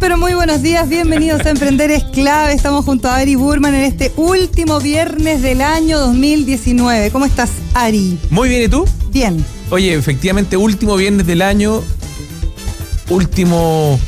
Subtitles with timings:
[0.00, 0.88] Pero muy buenos días.
[0.88, 2.52] Bienvenidos a Emprender es clave.
[2.52, 7.10] Estamos junto a Ari Burman en este último viernes del año 2019.
[7.10, 8.18] ¿Cómo estás, Ari?
[8.30, 8.86] Muy bien, ¿y tú?
[9.12, 9.44] Bien.
[9.70, 11.82] Oye, efectivamente, último viernes del año,
[13.08, 13.98] último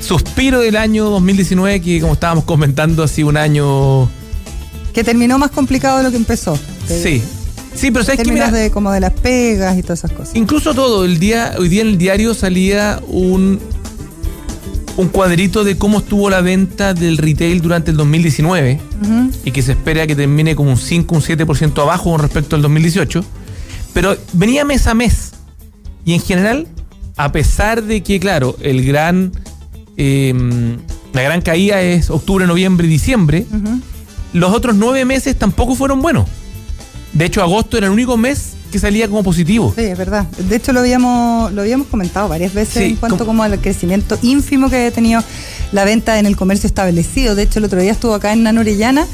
[0.00, 4.10] suspiro del año 2019, que como estábamos comentando, ha sido un año...
[4.92, 6.58] Que terminó más complicado de lo que empezó.
[6.86, 7.22] Sí.
[7.74, 10.34] Sí, pero sabes que mira, de como de las pegas y todas esas cosas.
[10.34, 13.60] incluso todo, el día, hoy día en el diario salía un,
[14.98, 19.30] un cuadrito de cómo estuvo la venta del retail durante el 2019 Ujú.
[19.44, 22.62] y que se espera que termine como un 5, un 7% abajo con respecto al
[22.62, 23.24] 2018.
[23.94, 25.32] Pero venía mes a mes.
[26.04, 26.66] Y en general,
[27.16, 29.32] a pesar de que, claro, el gran.
[29.96, 30.34] eh,
[31.12, 33.46] la gran caída es octubre, noviembre y diciembre,
[34.34, 36.28] los otros nueve meses tampoco fueron buenos.
[37.14, 39.72] De hecho, agosto era el único mes que salía como positivo.
[39.76, 40.26] Sí, es verdad.
[40.48, 44.18] De hecho, lo habíamos, lo habíamos comentado varias veces Sí, en cuanto como- al crecimiento
[44.22, 45.22] ínfimo que había tenido
[45.72, 47.34] la venta en el comercio establecido.
[47.34, 49.06] De hecho, el otro día estuvo acá en Nano Orellana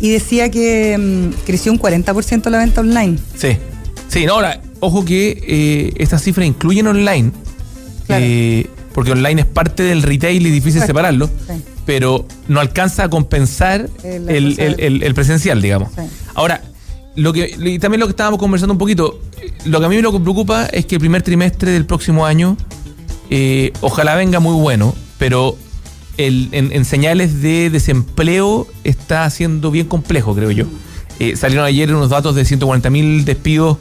[0.00, 3.18] y decía que mm, creció un 40% la venta online.
[3.36, 3.56] Sí.
[4.08, 7.32] Sí, no, ahora, ojo que eh, estas cifras incluyen online.
[8.06, 8.24] Claro.
[8.26, 10.86] eh, porque online es parte del retail y difícil Exacto.
[10.88, 11.26] separarlo.
[11.46, 11.54] Sí.
[11.86, 15.88] pero no alcanza a compensar El- el, el- el- el presencial, digamos.
[15.96, 16.02] Sí.
[16.34, 16.60] Ahora,
[17.20, 19.20] lo que, y también lo que estábamos conversando un poquito,
[19.66, 22.56] lo que a mí me preocupa es que el primer trimestre del próximo año,
[23.28, 25.54] eh, ojalá venga muy bueno, pero
[26.16, 30.64] el, en, señales de desempleo está siendo bien complejo, creo yo.
[31.18, 33.76] Eh, salieron ayer unos datos de 140 mil despidos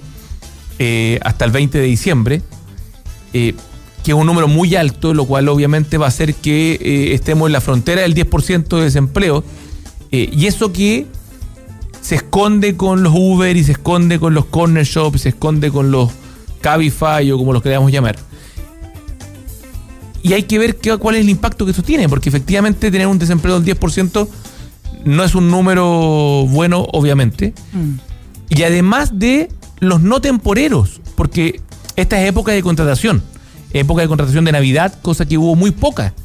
[0.77, 2.41] eh, hasta el 20 de diciembre.
[3.31, 3.55] que
[4.05, 7.61] es un número muy alto, lo cual obviamente va a hacer que estemos en la
[7.61, 9.45] frontera del 10% de desempleo.
[10.11, 11.07] y eso que
[12.09, 15.91] se esconde con los Uber y se esconde con los corner shops, se esconde con
[15.91, 16.09] los
[16.59, 18.15] Cabify o como los queramos llamar.
[20.23, 23.05] Y hay que ver qué, cuál es el impacto que eso tiene, porque efectivamente tener
[23.05, 24.27] un desempleo del 10%
[25.05, 27.53] no es un número bueno, obviamente.
[27.73, 27.99] Mm.
[28.49, 29.49] Y además de
[29.79, 31.61] los no temporeros, porque
[31.95, 33.21] esta es época de contratación,
[33.71, 36.15] época de contratación de Navidad, cosa que hubo muy poca.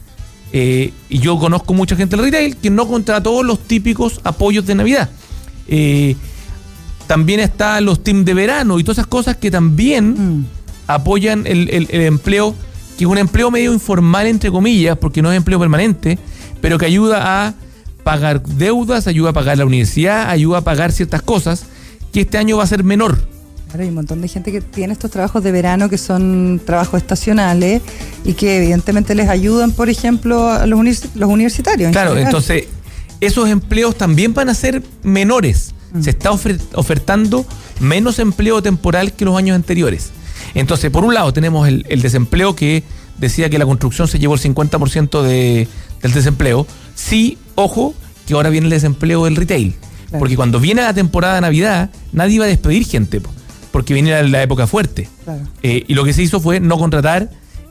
[0.50, 4.76] Eh, y yo conozco mucha gente del retail que no contrató los típicos apoyos de
[4.76, 5.10] Navidad.
[5.68, 6.16] Eh,
[7.06, 10.46] también están los teams de verano y todas esas cosas que también Mm.
[10.86, 12.54] apoyan el, el- el empleo,
[12.98, 16.18] que es un empleo medio informal, entre comillas, porque no es empleo permanente,
[16.60, 17.54] pero que ayuda a
[18.04, 21.64] pagar deudas, ayuda a pagar la universidad, ayuda a pagar ciertas cosas,
[22.12, 23.18] que este año va a ser menor.
[23.68, 27.00] Claro, hay un montón de gente que tiene estos trabajos de verano que son trabajos
[27.00, 27.82] estacionales
[28.24, 31.90] y que evidentemente les ayudan, por ejemplo, a los, univers- los universitarios.
[31.92, 32.64] Claro, entonces
[33.26, 35.74] esos empleos también van a ser menores.
[35.92, 36.02] Mm.
[36.02, 37.46] Se está ofer- ofertando
[37.80, 40.10] menos empleo temporal que los años anteriores.
[40.54, 42.82] Entonces, por un lado tenemos el, el desempleo que
[43.18, 45.68] decía que la construcción se llevó el 50% de,
[46.02, 46.66] del desempleo.
[46.94, 47.94] Sí, ojo,
[48.26, 49.74] que ahora viene el desempleo del retail.
[50.08, 50.18] Claro.
[50.18, 53.30] Porque cuando viene la temporada de Navidad, nadie iba a despedir gente, po,
[53.72, 55.08] porque viene la, la época fuerte.
[55.24, 55.40] Claro.
[55.62, 57.30] Eh, y lo que se hizo fue no contratar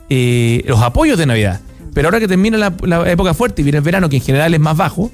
[0.10, 1.62] eh, los apoyos de Navidad.
[1.94, 4.54] Pero ahora que termina la, la época fuerte y viene el verano, que en general
[4.54, 5.12] es más bajo,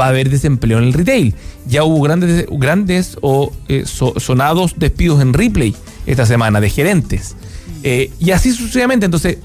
[0.00, 1.34] va a haber desempleo en el retail.
[1.66, 5.74] Ya hubo grandes, grandes o eh, so- sonados despidos en replay
[6.06, 7.36] esta semana de gerentes.
[7.82, 9.06] Eh, y así sucesivamente.
[9.06, 9.38] Entonces,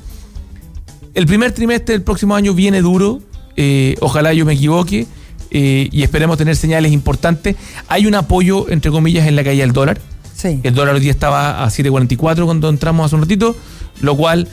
[1.14, 3.20] el primer trimestre del próximo año viene duro.
[3.56, 5.08] eh, ojalá yo me equivoque.
[5.50, 7.56] eh, y esperemos tener señales importantes.
[7.88, 10.00] Hay un apoyo, entre comillas, en la caída del dólar.
[10.36, 10.60] Sí.
[10.62, 13.56] El dólar hoy día estaba a 7.44 cuando entramos hace un ratito,
[14.02, 14.48] lo cual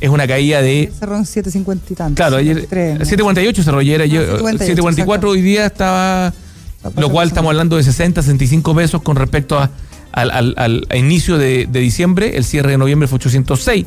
[0.00, 0.92] es una caída de...
[0.98, 2.14] Cerró en 7.50 y tanto.
[2.16, 3.04] Claro, ayer 7.3, ¿no?
[3.32, 5.28] 7.48 cerró ayer, ayer, Ah, 7.48, 7.44 exacto.
[5.28, 6.32] hoy día estaba...
[6.96, 9.70] Lo cual estamos hablando de 60, 65 pesos con respecto a-
[10.12, 12.36] al, al- al- a inicio de, de diciembre.
[12.36, 13.86] El cierre de noviembre fue 806.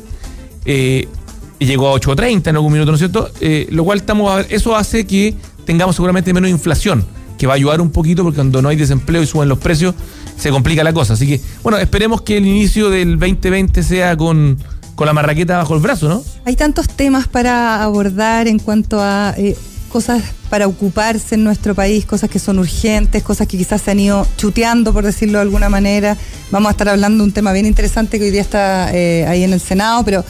[0.66, 1.08] eh,
[1.58, 3.30] y llegó a 8.30 en algún minuto, ¿no es cierto?
[3.40, 7.04] Eh, lo cual estamos eso hace que tengamos seguramente menos inflación,
[7.38, 9.94] que va a ayudar un poquito porque cuando no hay desempleo y suben los precios,
[10.36, 11.12] se complica la cosa.
[11.14, 14.58] Así que, bueno, esperemos que el inicio del 2020 sea con,
[15.02, 16.22] con la marraqueta bajo el brazo, ¿no?
[16.44, 19.56] Hay tantos temas para abordar en cuanto a eh,
[19.88, 23.98] cosas para ocuparse en nuestro país, cosas que son urgentes, cosas que quizás se han
[23.98, 26.16] ido chuteando, por decirlo de alguna manera.
[26.52, 29.42] Vamos a estar hablando de un tema bien interesante que hoy día está eh, ahí
[29.42, 30.24] en el Senado, pero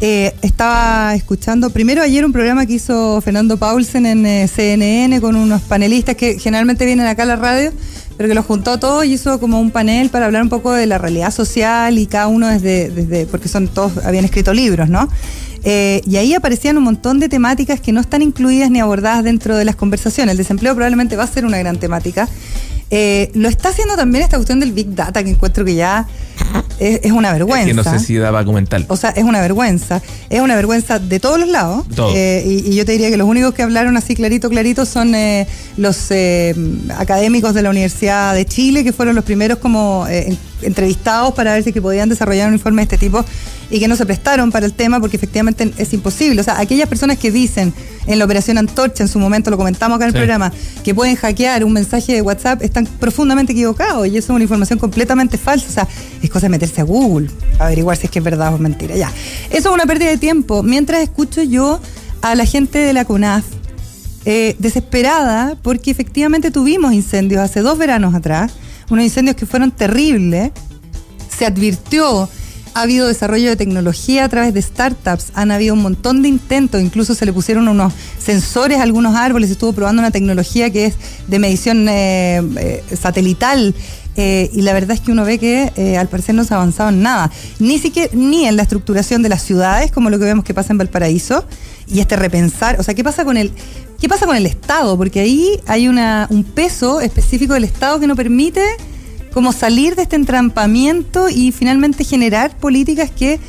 [0.00, 5.36] eh, estaba escuchando primero ayer un programa que hizo Fernando Paulsen en eh, CNN con
[5.36, 7.72] unos panelistas que generalmente vienen acá a la radio,
[8.18, 10.86] pero que los juntó todos y hizo como un panel para hablar un poco de
[10.86, 15.08] la realidad social y cada uno desde, desde porque son todos, habían escrito libros, ¿no?
[15.62, 19.56] Eh, y ahí aparecían un montón de temáticas que no están incluidas ni abordadas dentro
[19.56, 20.32] de las conversaciones.
[20.32, 22.28] El desempleo probablemente va a ser una gran temática.
[22.90, 26.06] Eh, lo está haciendo también esta cuestión del Big Data, que encuentro que ya
[26.78, 27.66] es, es una vergüenza.
[27.66, 28.82] Que no sé si daba comentar.
[28.88, 30.00] O sea, es una vergüenza.
[30.30, 31.84] Es una vergüenza de todos los lados.
[31.94, 32.12] Todo.
[32.14, 35.14] Eh, y, y yo te diría que los únicos que hablaron así clarito, clarito son
[35.14, 35.46] eh,
[35.76, 36.54] los eh,
[36.96, 41.52] académicos de la Universidad de Chile, que fueron los primeros como eh, en- entrevistados para
[41.52, 43.24] ver si que podían desarrollar un informe de este tipo
[43.70, 46.40] y que no se prestaron para el tema porque efectivamente es imposible.
[46.40, 47.72] O sea, aquellas personas que dicen
[48.06, 50.18] en la operación Antorcha, en su momento lo comentamos acá en el Sí.
[50.18, 50.52] programa,
[50.82, 54.78] que pueden hackear un mensaje de WhatsApp, están profundamente equivocados y eso es una información
[54.78, 55.66] completamente falsa.
[55.68, 55.88] O sea,
[56.22, 58.96] es cosa de meterse a Google, averiguar si es que es verdad o mentira.
[58.96, 59.12] Ya.
[59.50, 60.62] Eso es una pérdida de tiempo.
[60.62, 61.80] Mientras escucho yo
[62.22, 63.44] a la gente de la CONAF
[64.24, 68.52] eh, desesperada porque efectivamente tuvimos incendios hace dos veranos atrás,
[68.90, 70.52] unos incendios que fueron terribles.
[71.36, 72.28] Se advirtió,
[72.78, 76.80] ha habido desarrollo de tecnología a través de startups, han habido un montón de intentos,
[76.80, 80.94] incluso se le pusieron unos sensores a algunos árboles, estuvo probando una tecnología que es
[81.26, 83.74] de medición eh, eh, satelital.
[84.14, 86.90] eh, y la verdad es que uno ve que al parecer no se ha avanzado
[86.90, 90.44] en nada, ni siquiera ni en la estructuración de las ciudades, como lo que vemos
[90.44, 91.44] que pasa en Valparaíso,
[91.88, 93.50] y este repensar, o sea, ¿qué pasa con el,
[94.00, 94.96] qué pasa con el Estado?
[94.96, 98.62] Porque ahí hay una, un peso específico del Estado que no permite
[99.32, 103.40] como salir de este entrampamiento y finalmente generar políticas que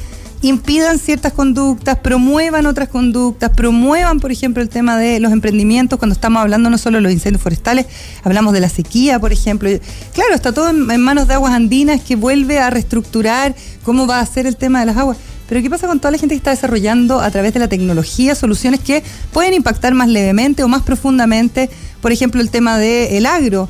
[0.42, 6.14] impidan ciertas conductas, promuevan otras conductas, promuevan, por ejemplo, el tema de los emprendimientos, cuando
[6.14, 7.88] estamos hablando no solo de los incendios forestales,
[8.24, 9.70] hablamos de la sequía, por ejemplo.
[10.14, 14.26] Claro, está todo en, manos de Aguas Andinas que vuelve a reestructurar cómo va a
[14.26, 15.18] ser el tema de las aguas.
[15.48, 18.36] Pero ¿qué pasa con toda la gente que está desarrollando a través de la tecnología
[18.36, 19.04] soluciones que
[19.34, 21.70] pueden impactar más levemente o más profundamente?
[22.02, 23.68] Por ejemplo, el tema del agro.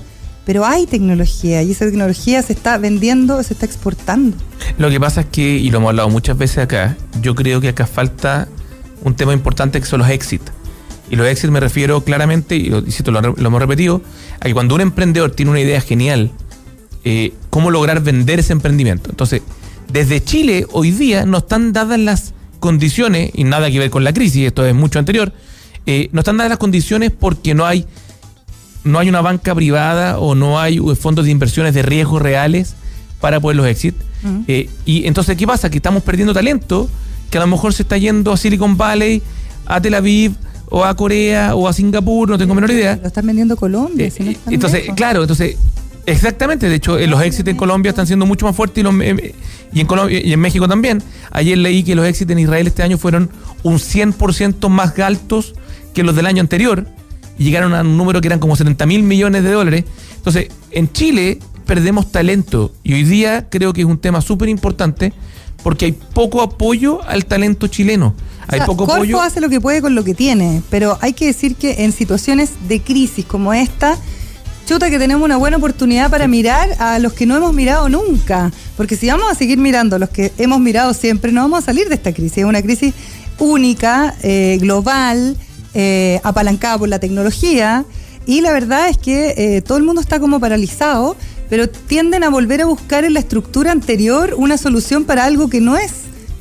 [0.49, 4.35] Pero hay tecnología y esa tecnología se está vendiendo, se está exportando.
[4.79, 7.67] Lo que pasa es que, y lo hemos hablado muchas veces acá, yo creo que
[7.67, 8.47] acá falta
[9.03, 10.51] un tema importante que son los exits.
[11.11, 12.79] Y los exits me refiero claramente, y lo,
[13.19, 14.01] hemos repetido,
[14.39, 16.31] a que cuando un emprendedor tiene una idea genial,
[17.03, 19.11] eh, cómo lograr vender ese emprendimiento.
[19.11, 19.43] Entonces,
[19.93, 24.13] desde Chile hoy día no están dadas las condiciones, y nada que ver con la
[24.13, 25.31] crisis, esto es mucho anterior,
[25.85, 27.85] eh, no están dadas las condiciones porque no hay
[28.89, 32.75] no hay una banca privada o no hay fondos de inversiones de riesgos reales
[33.19, 33.95] para poder los exit.
[34.47, 35.69] Eh, y entonces, ¿qué pasa?
[35.69, 36.89] Que estamos perdiendo talento
[37.29, 39.21] que a lo mejor se está yendo a Silicon Valley,
[39.65, 40.33] a Tel Aviv,
[40.69, 42.97] o a Corea, o a Singapur, no tengo menor idea.
[43.01, 44.07] Lo están vendiendo Colombia.
[44.07, 44.95] Eh, si no están entonces, lejos.
[44.95, 45.57] claro, entonces,
[46.05, 48.93] exactamente, de hecho, eh, los éxitos en Colombia están siendo mucho más fuertes y, los,
[49.01, 49.35] eh,
[49.73, 51.01] y, en Colombia, y en México también.
[51.31, 53.29] Ayer leí que los éxitos en Israel este año fueron
[53.63, 55.55] un 100% más altos
[55.93, 56.85] que los del año anterior
[57.39, 59.85] y llegaron a un número que eran como 70 mil millones de dólares.
[60.17, 65.13] Entonces, en Chile perdemos talento y hoy día creo que es un tema súper importante
[65.63, 68.13] porque hay poco apoyo al talento chileno.
[68.47, 69.21] O Hay poco Corfo apoyo.
[69.21, 72.51] hace lo que puede con lo que tiene, pero hay que decir que en situaciones
[72.67, 73.97] de crisis como esta,
[74.65, 78.51] chuta que tenemos una buena oportunidad para mirar a los que no hemos mirado nunca.
[78.75, 81.65] Porque si vamos a seguir mirando a los que hemos mirado siempre, no vamos a
[81.65, 82.39] salir de esta crisis.
[82.39, 82.93] Es una crisis
[83.37, 85.37] única, eh, global,
[85.73, 87.85] eh, apalancada por la tecnología.
[88.25, 91.15] Y la verdad es que eh, todo el mundo está como paralizado,
[91.49, 95.61] pero tienden a volver a buscar en la estructura anterior una solución para algo que
[95.61, 95.91] no es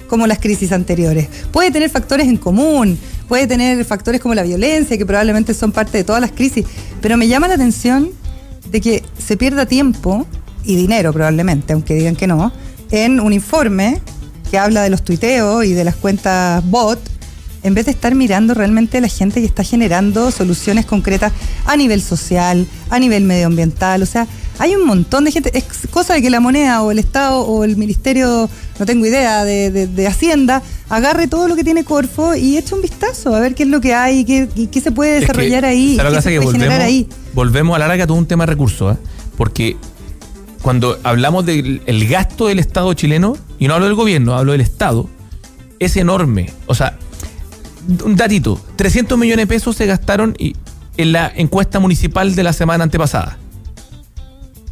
[0.09, 1.29] como las crisis anteriores.
[1.53, 2.99] Puede tener factores en común,
[3.29, 6.65] puede tener factores como la violencia, que probablemente son parte de todas las crisis,
[7.01, 8.11] pero me llama la atención
[8.71, 10.27] de que se pierda tiempo
[10.65, 12.53] y dinero probablemente, aunque digan que no,
[12.91, 14.01] en un informe
[14.51, 16.99] que habla de los tuiteos y de las cuentas bot,
[17.63, 21.33] en vez de estar mirando realmente a la gente que está generando soluciones concretas
[21.67, 24.27] a nivel social, a nivel medioambiental, o sea,
[24.61, 27.63] hay un montón de gente, es cosa de que la moneda o el Estado o
[27.65, 28.49] el Ministerio,
[28.79, 32.75] no tengo idea, de, de- de Hacienda, agarre todo lo que tiene Corfo y eche
[32.75, 35.21] un vistazo a ver qué es lo que hay, qué, y qué se puede Es
[35.21, 36.31] que, desarrollar ahí, ¿sabes lo qué se?
[36.31, 37.09] Que puede generar volvemos, ahí.
[37.35, 39.01] volvemos a la larga todo un tema de recursos, ¿ah?
[39.37, 39.77] porque
[40.63, 44.61] cuando hablamos del el gasto del Estado chileno, y no hablo del gobierno, hablo del
[44.61, 45.09] Estado,
[45.79, 46.51] es enorme.
[46.67, 46.99] O sea,
[48.05, 52.85] un datito, 300 millones de pesos se gastaron en la encuesta municipal de la semana
[52.85, 53.39] antepasada.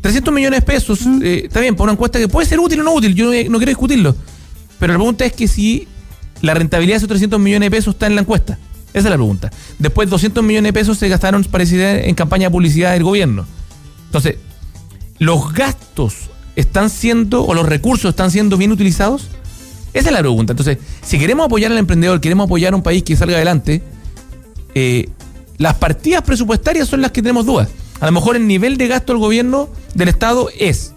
[0.02, 2.84] 300 millones de pesos, eh, está bien, para una encuesta que puede ser útil o
[2.84, 4.14] no útil, yo no, no quiero discutirlo.
[4.78, 5.88] Pero la pregunta es que si
[6.42, 8.58] la rentabilidad de esos 300 millones de pesos está en la encuesta.
[8.90, 9.50] Esa es la pregunta.
[9.78, 13.46] Después, 200 millones de pesos se gastaron, parece, en campaña de publicidad del gobierno.
[14.06, 14.36] Entonces,
[15.18, 19.28] ¿los gastos están siendo, o los recursos están siendo bien utilizados?
[19.96, 20.52] Esa es la pregunta.
[20.52, 23.82] Entonces, si queremos apoyar al emprendedor, queremos apoyar a un país que salga adelante,
[24.74, 25.08] eh,
[25.56, 27.68] las partidas presupuestarias son las que tenemos dudas.
[27.98, 30.92] A lo mejor el nivel de gasto del gobierno, del Estado, es.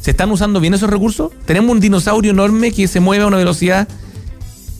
[0.00, 1.32] ¿Se están usando bien esos recursos?
[1.44, 3.86] Tenemos un dinosaurio enorme que se mueve a una velocidad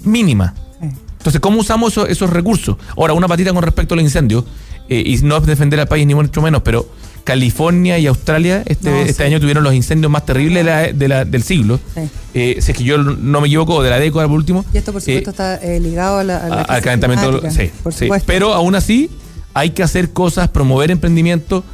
[0.04, 0.54] mínima.
[0.80, 2.78] Entonces, ¿cómo usamos esos, esos recursos?
[2.96, 4.46] Ahora, una patita con respecto al incendio,
[4.88, 6.88] eh, y no es defender al país ni mucho menos, pero
[7.24, 9.22] California y Australia este, No, este sí.
[9.22, 11.80] año tuvieron los incendios más terribles de la- de la- del siglo.
[11.94, 12.00] Sí.
[12.34, 14.64] Eh, si es que yo no me equivoco, de la década por último.
[14.74, 17.40] Y esto, por supuesto, Eh, está eh, ligado a la, a la al calentamiento.
[17.50, 18.26] Sí, por supuesto.
[18.26, 19.10] Pero aún así,
[19.54, 21.64] hay que hacer cosas, promover emprendimiento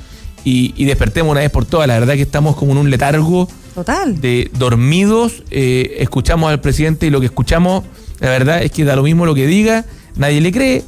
[0.45, 1.89] y, y despertemos una vez por todas.
[1.89, 4.21] La verdad que estamos como en un letargo Total.
[4.21, 5.43] de dormidos.
[5.51, 7.85] eh, escuchamos al presidente y lo que escuchamos,
[8.21, 9.85] la verdad es que da lo mismo lo que diga,
[10.17, 10.85] nadie le cree.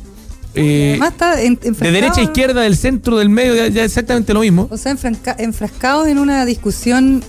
[0.55, 4.35] Eh, Además está en- de derecha a izquierda, del centro, del medio, ya, ya exactamente
[4.35, 4.69] lo mismo.
[4.71, 7.23] O sea, enfranca- enfrascados en una discusión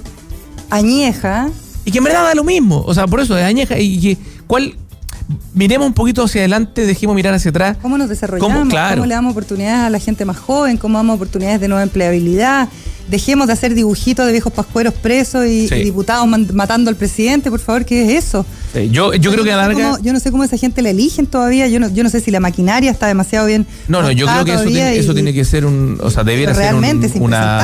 [0.69, 1.49] añeja.
[1.85, 2.83] Y que en verdad da lo mismo.
[2.85, 3.77] O sea, por eso es añeja.
[3.79, 4.75] Y que, ¿cuál?
[5.53, 7.77] Miremos un poquito hacia adelante, dejemos mirar hacia atrás.
[7.81, 8.57] ¿Cómo nos desarrollamos?
[8.57, 8.69] ¿Cómo?
[8.69, 9.05] Claro.
[9.05, 10.75] le damos oportunidades a la gente más joven?
[10.77, 12.67] ¿Cómo damos oportunidades de nueva empleabilidad?
[13.09, 15.75] Dejemos de hacer dibujitos de viejos pascueros presos y, Sí.
[15.75, 18.45] y diputados matando al presidente, por favor, ¿qué es eso?
[18.75, 19.91] Eh, yo, yo creo que a la no sé larga.
[19.97, 21.67] cómo- yo no sé cómo esa gente la eligen todavía.
[21.67, 23.67] Yo no, yo no sé si la maquinaria está demasiado bien.
[23.87, 25.97] No, no, yo creo que eso tiene, eso tiene que ser un.
[26.01, 27.59] O sea, debiera ser un- es una.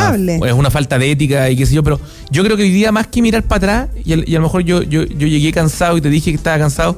[0.45, 1.99] Es una falta de ética y qué sé yo, pero
[2.31, 4.83] yo creo que hoy día, más que mirar para atrás, y, a lo mejor yo,
[4.83, 6.97] yo, yo llegué cansado y te dije que estaba cansado.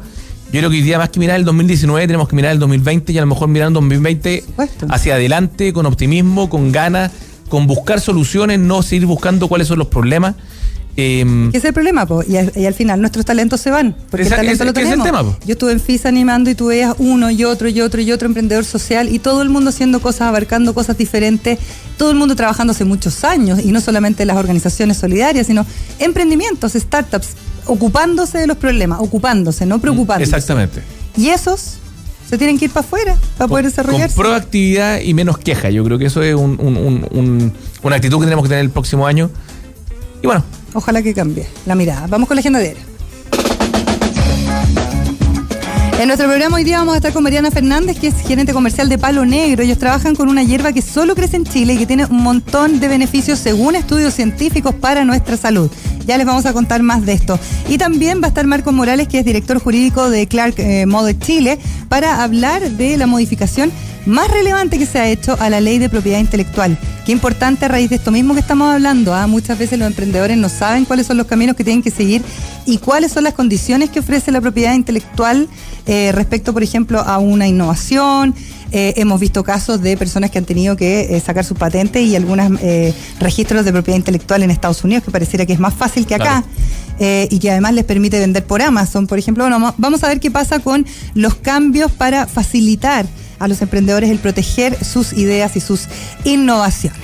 [0.52, 3.14] Yo creo que hoy día, más que mirar el 2019, tenemos que mirar el 2020
[3.14, 4.86] y a lo mejor mirar el 2020 supuesto.
[4.90, 7.12] hacia adelante, con optimismo, con ganas,
[7.48, 10.36] con buscar soluciones, no seguir buscando cuáles son los problemas.
[10.98, 12.06] Eh, ¿Qué es el problema?
[12.06, 12.22] po?
[12.28, 13.96] Y, al, y al final nuestros talentos se van.
[14.10, 15.24] Porque Esa- el talento lo que es el tenemos.
[15.36, 15.38] tema.
[15.46, 18.28] Yo estuve en FISA animando y tú veías uno y otro y otro y otro
[18.28, 21.60] emprendedor social y todo el mundo haciendo cosas, abarcando cosas diferentes.
[21.98, 25.66] Todo el mundo trabajando hace muchos años y no solamente las organizaciones solidarias, sino
[26.00, 27.30] emprendimientos, startups,
[27.66, 30.36] ocupándose de los problemas, ocupándose, no preocupándose.
[30.36, 30.82] exactamente.
[31.16, 31.76] Y esos
[32.30, 34.16] se tienen que ir para afuera para poder Con desarrollarse.
[34.16, 35.70] proactividad y menos queja.
[35.70, 38.64] Yo creo que eso es un- un- un- un- una actitud que tenemos que tener
[38.66, 39.30] el próximo año.
[40.24, 42.08] Y bueno, Ojalá que cambie la mirada.
[42.08, 42.84] Vamos con la agenda diaria.
[46.02, 48.90] En nuestro programa hoy día vamos a estar con Mariana Fernández, que es gerente comercial
[48.90, 49.62] de Palo Negro.
[49.62, 52.80] Ellos trabajan con una hierba que solo crece en Chile y que tiene un montón
[52.80, 55.70] de beneficios según estudios científicos para nuestra salud.
[56.08, 57.40] Ya les vamos a contar más de esto.
[57.70, 61.20] Y también va a estar Marcos Morales, que es director jurídico de Clark eh, Mode
[61.20, 63.72] Chile, para hablar de la modificación
[64.06, 66.78] más relevante que se ha hecho a la ley de propiedad intelectual.
[67.06, 69.14] Qué importante a raíz de esto mismo que estamos hablando.
[69.14, 69.28] ¿ah?
[69.28, 72.22] Muchas veces los emprendedores no saben cuáles son los caminos que tienen que seguir
[72.66, 75.48] y cuáles son las condiciones que ofrece la propiedad intelectual
[75.86, 78.36] eh, respecto, por ejemplo, a una innovación.
[78.72, 82.16] Eh, hemos visto casos de personas que han tenido que eh, sacar sus patentes y
[82.16, 82.52] algunos
[83.20, 86.44] registros de propiedad intelectual en Estados Unidos, que pareciera que es más fácil que acá.
[86.44, 87.28] Claro.
[87.32, 89.44] y que además les permite vender por Amazon, por ejemplo.
[89.44, 93.08] Bueno, vamos a ver qué pasa con los cambios para facilitar
[93.42, 95.88] a los emprendedores el proteger sus ideas y sus
[96.24, 97.00] innovaciones.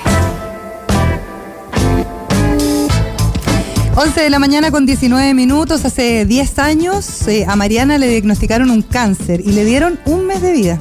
[3.95, 8.69] 11 de la mañana con 19 minutos, hace 10 años eh, a Mariana le diagnosticaron
[8.69, 10.79] un cáncer y le dieron un mes de vida.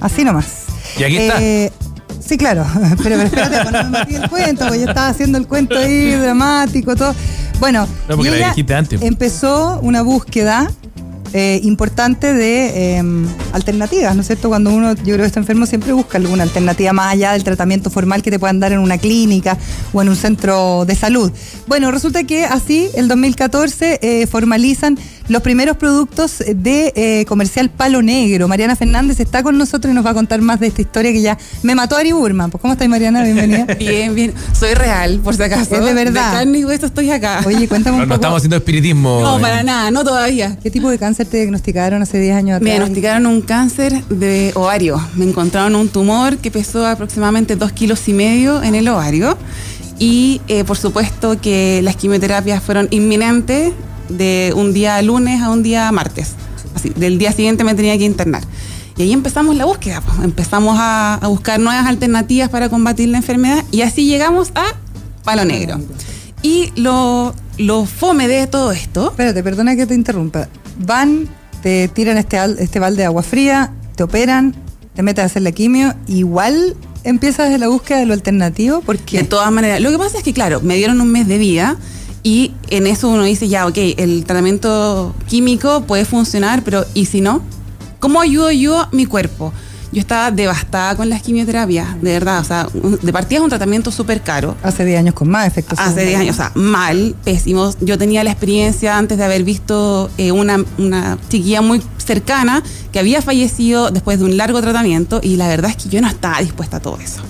[0.00, 0.64] Así nomás.
[0.98, 1.42] Y aquí está.
[1.42, 1.72] Eh,
[2.24, 2.64] Sí, claro,
[3.02, 6.12] pero, pero espérate, no me metí el cuento, porque yo estaba haciendo el cuento ahí
[6.12, 7.14] dramático, todo.
[7.58, 9.02] Bueno, No, porque la ella dijiste antes.
[9.02, 10.70] empezó una búsqueda
[11.32, 13.02] eh, importante de eh,
[13.52, 14.48] alternativas, ¿no es cierto?
[14.48, 17.90] Cuando uno, yo creo que está enfermo, siempre busca alguna alternativa más allá del tratamiento
[17.90, 19.56] formal que te puedan dar en una clínica
[19.92, 21.30] o en un centro de salud.
[21.66, 28.02] Bueno, resulta que así, el 2014, eh, formalizan los primeros productos de eh, comercial Palo
[28.02, 28.48] Negro.
[28.48, 31.22] Mariana Fernández está con nosotros y nos va a contar más de esta historia que
[31.22, 32.50] ya me mató Ari Burman.
[32.50, 33.22] Pues, ¿Cómo estás, Mariana?
[33.22, 33.66] Bienvenida.
[33.78, 34.32] Bien, bien.
[34.52, 35.76] Soy real, por si acaso.
[35.76, 36.32] Es de verdad.
[36.32, 37.40] De carne y hueso estoy acá.
[37.46, 38.22] Oye, cuéntame no, un no poco.
[38.22, 39.20] estamos haciendo espiritismo.
[39.22, 39.40] no, eh.
[39.40, 40.56] para nada, no todavía.
[40.62, 42.62] ¿Qué tipo de cáncer te diagnosticaron hace 10 años atrás?
[42.62, 45.00] Me diagnosticaron un cáncer de ovario.
[45.14, 49.36] Me encontraron un tumor que pesó aproximadamente dos kilos y medio en el ovario.
[49.98, 53.72] Y eh, por supuesto que las quimioterapias fueron inminentes
[54.08, 56.32] de un día lunes a un día martes.
[56.74, 58.42] Así, del día siguiente me tenía que internar.
[58.96, 60.02] Y ahí empezamos la búsqueda.
[60.22, 64.64] Empezamos a, a buscar nuevas alternativas para combatir la enfermedad y así llegamos a
[65.24, 65.78] Palo Negro.
[66.42, 70.48] Y lo, lo fome de todo esto Espérate, perdona que te interrumpa.
[70.78, 71.28] Van,
[71.62, 74.54] te tiran este, este balde de agua fría, te operan,
[74.94, 78.82] te metes a hacer la quimio, igual empiezas de la búsqueda de lo alternativo, De
[78.82, 79.80] porque todas maneras.
[79.80, 81.76] Lo que pasa es que, claro, me dieron un mes de vida
[82.22, 87.20] y en eso uno dice, ya, ok, el tratamiento químico puede funcionar, pero ¿y si
[87.20, 87.42] no?
[88.00, 89.52] ¿Cómo ayudo yo a mi cuerpo?
[89.92, 92.40] Yo estaba devastada con las quimioterapias, de verdad.
[92.40, 92.66] O sea,
[93.02, 94.56] de partida es un tratamiento súper caro.
[94.62, 95.78] Hace 10 años con más efectos.
[95.78, 97.70] Hace 10 años, o sea, mal, pésimo.
[97.82, 102.98] Yo tenía la experiencia antes de haber visto eh, una, una chiquilla muy cercana que
[102.98, 106.40] había fallecido después de un largo tratamiento y la verdad es que yo no estaba
[106.40, 107.20] dispuesta a todo eso.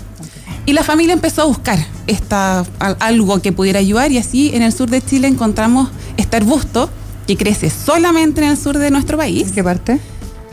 [0.64, 4.62] Y la familia empezó a buscar esta, al- algo que pudiera ayudar y así en
[4.62, 6.88] el sur de Chile encontramos este arbusto
[7.26, 9.48] que crece solamente en el sur de nuestro país.
[9.48, 10.00] ¿En qué parte?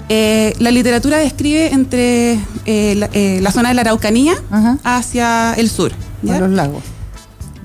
[0.09, 4.77] Eh, la literatura describe entre eh, la, eh, la zona de la Araucanía Ajá.
[4.83, 5.91] hacia el sur.
[6.23, 6.37] ¿ya?
[6.37, 6.83] A los lagos.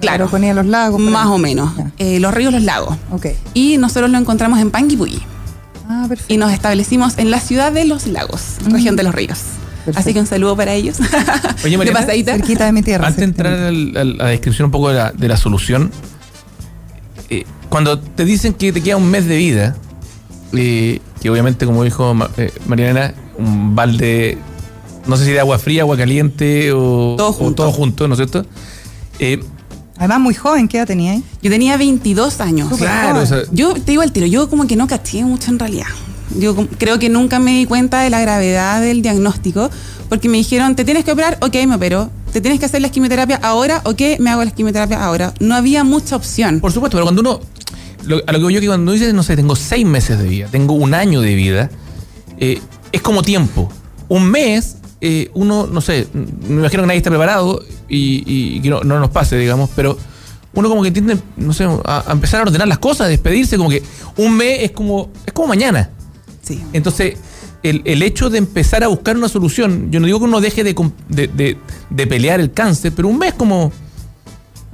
[0.00, 0.28] Claro.
[0.28, 1.00] Ponía los lagos.
[1.00, 1.32] Más ahí.
[1.32, 1.72] o menos.
[1.98, 2.96] Eh, los ríos, los lagos.
[3.10, 3.28] Ok.
[3.54, 5.20] Y nosotros lo encontramos en Panguipulli.
[5.88, 6.32] Ah, perfecto.
[6.32, 9.38] Y nos establecimos en la ciudad de los lagos, región de los ríos.
[9.84, 10.00] Perfecto.
[10.00, 10.98] Así que un saludo para ellos.
[11.62, 12.32] Oye, de Mariana, pasadita.
[12.32, 13.06] Cerquita de mi tierra.
[13.06, 15.90] Antes de entrar a la descripción un poco de la, de la solución,
[17.28, 19.76] eh, cuando te dicen que te queda un mes de vida,
[20.56, 24.38] eh, que obviamente, como dijo eh, Mariana, un balde,
[25.06, 27.62] no sé si de agua fría, agua caliente o Todo o junto.
[27.64, 28.44] todo junto, ¿no es cierto?
[29.18, 29.42] Eh,
[29.96, 31.22] Además, muy joven, ¿qué edad tenía ahí?
[31.40, 32.68] Yo tenía 22 años.
[32.68, 35.50] Súper claro, o sea, Yo te digo al tiro, yo como que no caché mucho
[35.52, 35.86] en realidad.
[36.36, 39.70] Yo creo que nunca me di cuenta de la gravedad del diagnóstico,
[40.08, 42.10] porque me dijeron, te tienes que operar, ok, me opero.
[42.32, 45.32] Te tienes que hacer la quimioterapia ahora, ok, me hago la quimioterapia ahora.
[45.38, 46.58] No había mucha opción.
[46.58, 47.40] Por supuesto, pero cuando uno.
[48.06, 50.18] Lo- a lo que voy yo que cuando uno dice, no sé, tengo seis meses
[50.18, 51.70] de vida, tengo un año de vida,
[52.38, 52.60] eh,
[52.92, 53.70] es como tiempo.
[54.08, 58.80] Un mes, eh, uno, no sé, me imagino que nadie está preparado y, que no,
[58.82, 59.96] no nos pase, digamos, pero
[60.54, 63.56] uno como que tiende, no sé, a, a empezar a ordenar las cosas, a despedirse,
[63.56, 63.82] como que
[64.16, 65.90] un mes es como, es como mañana.
[66.42, 66.62] Sí.
[66.72, 67.16] Entonces,
[67.62, 70.62] el, el hecho de empezar a buscar una solución, yo no digo que uno deje
[70.62, 70.74] de,
[71.08, 71.56] de, de-
[71.90, 73.72] de pelear el cáncer, pero un mes como,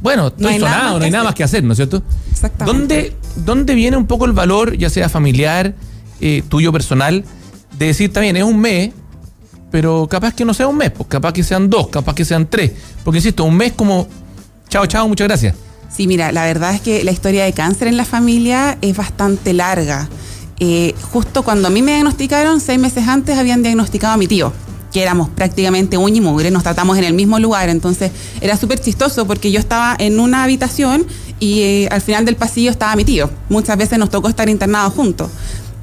[0.00, 2.02] bueno, estoy No hay nada sonado, no hay nada más que hacer, ¿no es cierto?
[2.30, 2.78] Exactamente.
[2.78, 5.74] ¿Dónde, ¿Dónde viene un poco el valor, ya sea familiar,
[6.20, 7.24] eh, tuyo personal,
[7.78, 8.92] de decir también, es un mes,
[9.70, 12.48] pero capaz que no sea un mes, pues capaz que sean dos, capaz que sean
[12.48, 12.72] tres?
[13.04, 14.08] Porque insisto, un mes como,
[14.68, 15.54] chao, chao, muchas gracias.
[15.94, 19.52] Sí, mira, la verdad es que la historia de cáncer en la familia es bastante
[19.52, 20.08] larga.
[20.60, 24.52] Eh, justo cuando a mí me diagnosticaron, seis meses antes habían diagnosticado a mi tío,
[24.92, 28.80] que éramos prácticamente uña y mugre, nos tratamos en el mismo lugar, entonces era súper
[28.80, 31.06] chistoso porque yo estaba en una habitación
[31.38, 33.30] y eh, al final del pasillo estaba mi tío.
[33.48, 35.30] Muchas veces nos tocó estar internados juntos.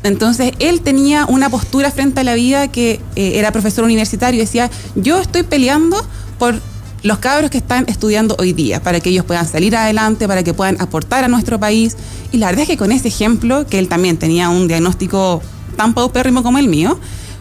[0.03, 4.41] Entonces él tenía una postura frente a la vida que eh, era profesor universitario y
[4.45, 6.05] decía, yo estoy peleando
[6.37, 6.61] por
[7.03, 10.53] los cabros que están estudiando hoy día, para que ellos puedan salir adelante, para que
[10.53, 11.95] puedan aportar a nuestro país.
[12.31, 15.41] Y la verdad es que con ese ejemplo, que él también tenía un diagnóstico
[15.75, 16.99] tan paupérrimo como el mío,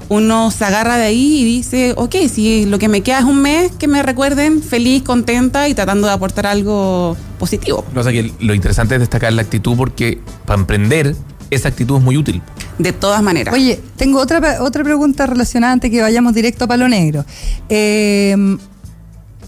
[0.09, 3.42] uno se agarra de ahí y dice, ok, si lo que me queda es un
[3.42, 7.85] mes, que me recuerden feliz, contenta y tratando de aportar algo positivo.
[7.95, 11.16] O sea que lo interesante es destacar la actitud porque para emprender
[11.51, 12.42] esa actitud es muy útil.
[12.79, 13.55] De todas maneras.
[13.55, 17.25] Oye, tengo otra, otra pregunta relacionada antes que vayamos directo a Palo Negro.
[17.69, 18.57] Eh,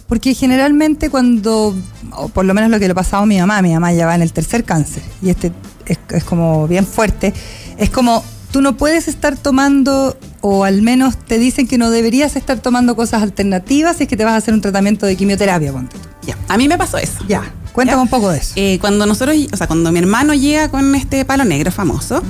[0.09, 1.75] porque generalmente cuando,
[2.13, 4.07] o por lo menos lo que le ha pasado a mi mamá, mi mamá ya
[4.07, 5.53] va en el tercer cáncer, y este
[5.85, 7.35] es, es como bien fuerte,
[7.77, 12.37] es como tú no puedes estar tomando, o al menos te dicen que no deberías
[12.37, 15.73] estar tomando cosas alternativas si es que te vas a hacer un tratamiento de quimioterapia,
[15.73, 16.09] ponte tú.
[16.27, 17.19] ya, a mí me pasó eso.
[17.29, 18.03] Ya, cuéntame Ya.
[18.03, 18.53] un poco de eso.
[18.57, 22.23] Eh, cuando nosotros, o sea, cuando mi hermano llega con este palo negro famoso,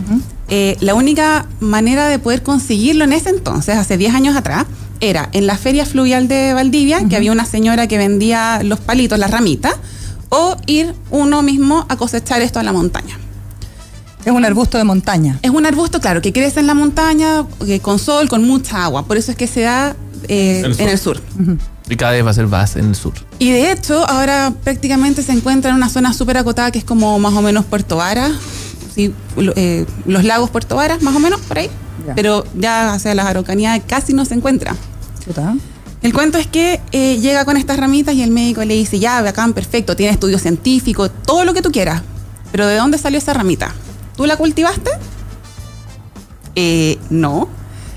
[0.49, 4.65] eh, la única manera de poder conseguirlo en ese entonces, hace 10 años atrás,
[5.01, 9.17] era en la feria fluvial de Valdivia, que había una señora que vendía los palitos,
[9.19, 9.75] las ramitas,
[10.31, 13.17] o ir uno mismo a cosechar esto a la montaña.
[14.25, 15.39] Es un arbusto de montaña.
[15.43, 19.05] Es un arbusto, claro, que crece en la montaña, eh, con sol, con mucha agua.
[19.07, 19.97] Por eso es que se da
[20.29, 21.21] eh, El en el sur.
[21.89, 23.15] Y cada vez va a ser más en el sur.
[23.39, 27.19] Y de hecho, ahora prácticamente se encuentra en una zona súper acotada que es como
[27.19, 27.99] más o menos Puerto
[28.95, 31.71] sí, lo- eh, los lagos Puerto Varas, más o menos por ahí.
[32.07, 32.15] Ya.
[32.15, 34.75] Pero ya hacia las Araucanías casi no se encuentra.
[36.03, 39.21] El cuento es que eh, llega con estas ramitas y el médico le dice, ya,
[39.23, 42.03] bacán, perfecto, tiene estudio científico, todo lo que tú quieras.
[42.53, 43.75] Pero ¿de dónde salió esa ramita?
[44.19, 44.91] ¿Tú la cultivaste?
[46.57, 47.49] Eh, no.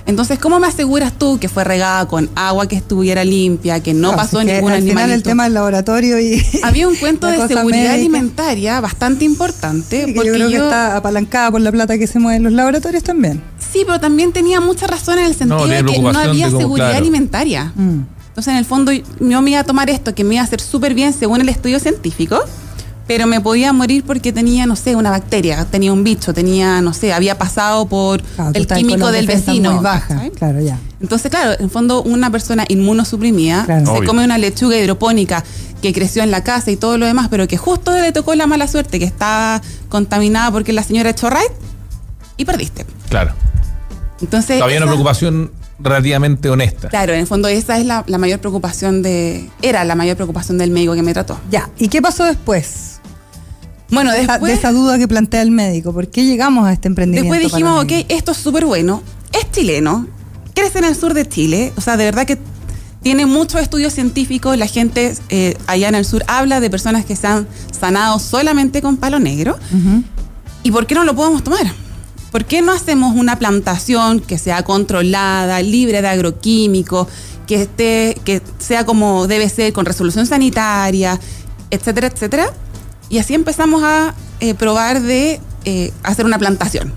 [0.06, 4.10] Entonces, ¿cómo me aseguras tú que fue regada con agua que estuviera limpia, que no
[4.10, 6.40] Claro, pasó que ningún Al final el tema del laboratorio y...
[6.64, 7.94] Había un cuento de seguridad médica.
[7.94, 10.02] alimentaria bastante importante.
[10.02, 12.44] Sí, que porque yo creo que está apalancada por la plata que se mueve en
[12.44, 13.42] los laboratorios también.
[13.58, 17.00] Sí, pero también tenía mucha razón en el sentido de que no había seguridad claro.
[17.00, 17.74] alimentaria.
[17.76, 18.02] Mm.
[18.28, 20.62] Entonces, en el fondo, yo me iba a tomar esto que me iba a hacer
[20.62, 22.40] súper bien según el estudio científico,
[23.14, 26.94] pero me podía morir porque tenía, no sé, una bacteria, tenía un bicho, tenía, no
[26.94, 29.74] sé, había pasado por Claro, el químico del vecino.
[29.74, 30.32] Muy baja, ¿cachai?
[30.32, 30.80] claro, ya.
[31.02, 33.86] Entonces, claro, en el fondo, una persona inmunosuprimida Claro.
[33.86, 34.08] se Obvio.
[34.08, 35.44] come una lechuga hidropónica
[35.82, 38.48] que creció en la casa y todo lo demás, pero que justo le tocó la
[38.48, 41.52] mala suerte, que estaba contaminada porque la señora echó right
[42.38, 42.86] y perdiste.
[43.10, 43.34] Claro.
[44.22, 46.88] Entonces, Había una preocupación relativamente honesta.
[46.88, 50.58] Claro, en el fondo esa es la, la mayor preocupación de, era la mayor preocupación
[50.58, 51.38] del médico que me trató.
[51.52, 53.01] Ya, ¿y qué pasó después?
[53.92, 56.74] Bueno, De esa- después, de esa duda que plantea el médico, ¿por qué llegamos a
[56.74, 57.32] este emprendimiento?
[57.34, 60.08] después dijimos, ok, esto es súper bueno, es chileno,
[60.56, 62.38] crece en el sur de Chile, o sea, de verdad que
[63.04, 67.16] tiene muchos estudios científicos, la gente eh, allá en el sur habla de personas que
[67.16, 69.58] se han sanado solamente con palo negro.
[70.64, 71.66] ¿Y por qué no lo podemos tomar?
[72.32, 77.08] ¿Por qué no hacemos una plantación que sea controlada, libre de agroquímicos,
[77.48, 81.20] que esté, que sea como debe ser, con resolución sanitaria,
[81.72, 82.54] etcétera, etcétera?
[83.12, 86.94] Y así empezamos a eh, probar de eh, hacer una plantación.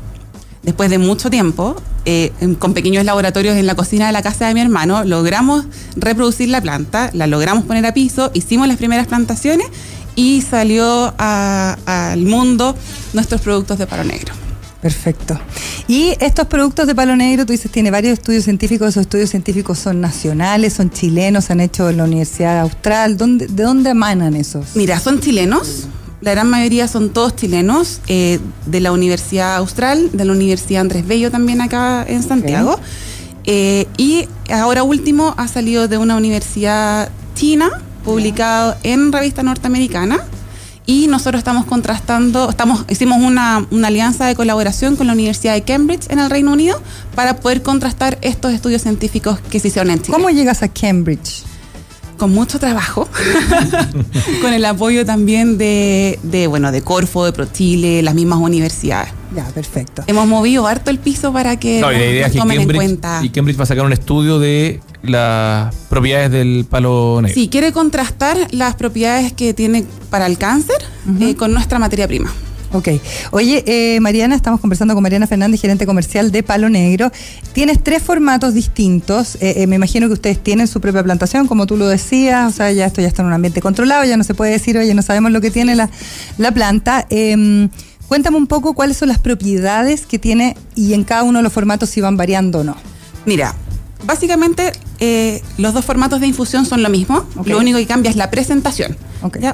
[0.62, 1.74] Después de mucho tiempo,
[2.04, 6.48] eh, con pequeños laboratorios en la cocina de la casa de mi hermano, logramos reproducir
[6.48, 9.66] la planta, la logramos poner a piso, hicimos las primeras plantaciones
[10.14, 12.76] y salió al mundo
[13.12, 14.32] nuestros productos de palo negro.
[14.80, 15.40] Perfecto.
[15.88, 19.78] Y estos productos de palo negro, tú dices, tiene varios estudios científicos, esos estudios científicos
[19.78, 23.16] son nacionales, son chilenos, se han hecho en la Universidad Austral.
[23.16, 24.76] ¿Dónde, ¿De dónde emanan esos?
[24.76, 25.88] Mira, son chilenos,
[26.20, 31.06] la gran mayoría son todos chilenos, eh, de la Universidad Austral, de la Universidad Andrés
[31.06, 32.78] Bello también acá en Santiago.
[33.44, 37.70] Eh, y ahora último ha salido de una universidad china,
[38.04, 40.24] publicado en revista norteamericana.
[40.86, 45.62] Y nosotros estamos contrastando, estamos, hicimos una, una alianza de colaboración con la Universidad de
[45.62, 46.80] Cambridge en el Reino Unido
[47.14, 50.14] para poder contrastar estos estudios científicos que se hicieron en Chile.
[50.14, 51.42] ¿Cómo llegas a Cambridge?
[52.16, 53.08] Con mucho trabajo,
[54.42, 59.10] con el apoyo también de, de, bueno, de Corfo, de ProChile, las mismas universidades.
[59.34, 60.04] Ya, perfecto.
[60.06, 62.38] Hemos movido harto el piso para que No, y la nos- idea nos es que
[62.38, 63.20] tomen en Cambridge, cuenta.
[63.22, 67.34] y Cambridge va a sacar un estudio de las propiedades del palo negro.
[67.34, 70.76] Sí, quiere contrastar las propiedades que tiene para el cáncer
[71.20, 72.32] eh, con nuestra materia prima.
[72.74, 72.88] Ok.
[73.30, 77.12] Oye, eh, Mariana, estamos conversando con Mariana Fernández, gerente comercial de Palo Negro.
[77.52, 79.36] Tienes tres formatos distintos.
[79.36, 82.52] Eh, eh, me imagino que ustedes tienen su propia plantación, como tú lo decías.
[82.52, 84.76] O sea, ya esto ya está en un ambiente controlado, ya no se puede decir,
[84.76, 85.88] oye, no sabemos lo que tiene la,
[86.36, 87.06] la planta.
[87.10, 87.68] Eh,
[88.08, 91.52] cuéntame un poco cuáles son las propiedades que tiene y en cada uno de los
[91.52, 92.76] formatos si van variando o no.
[93.24, 93.54] Mira,
[94.04, 97.24] básicamente eh, los dos formatos de infusión son lo mismo.
[97.44, 98.96] Lo único que cambia es la presentación.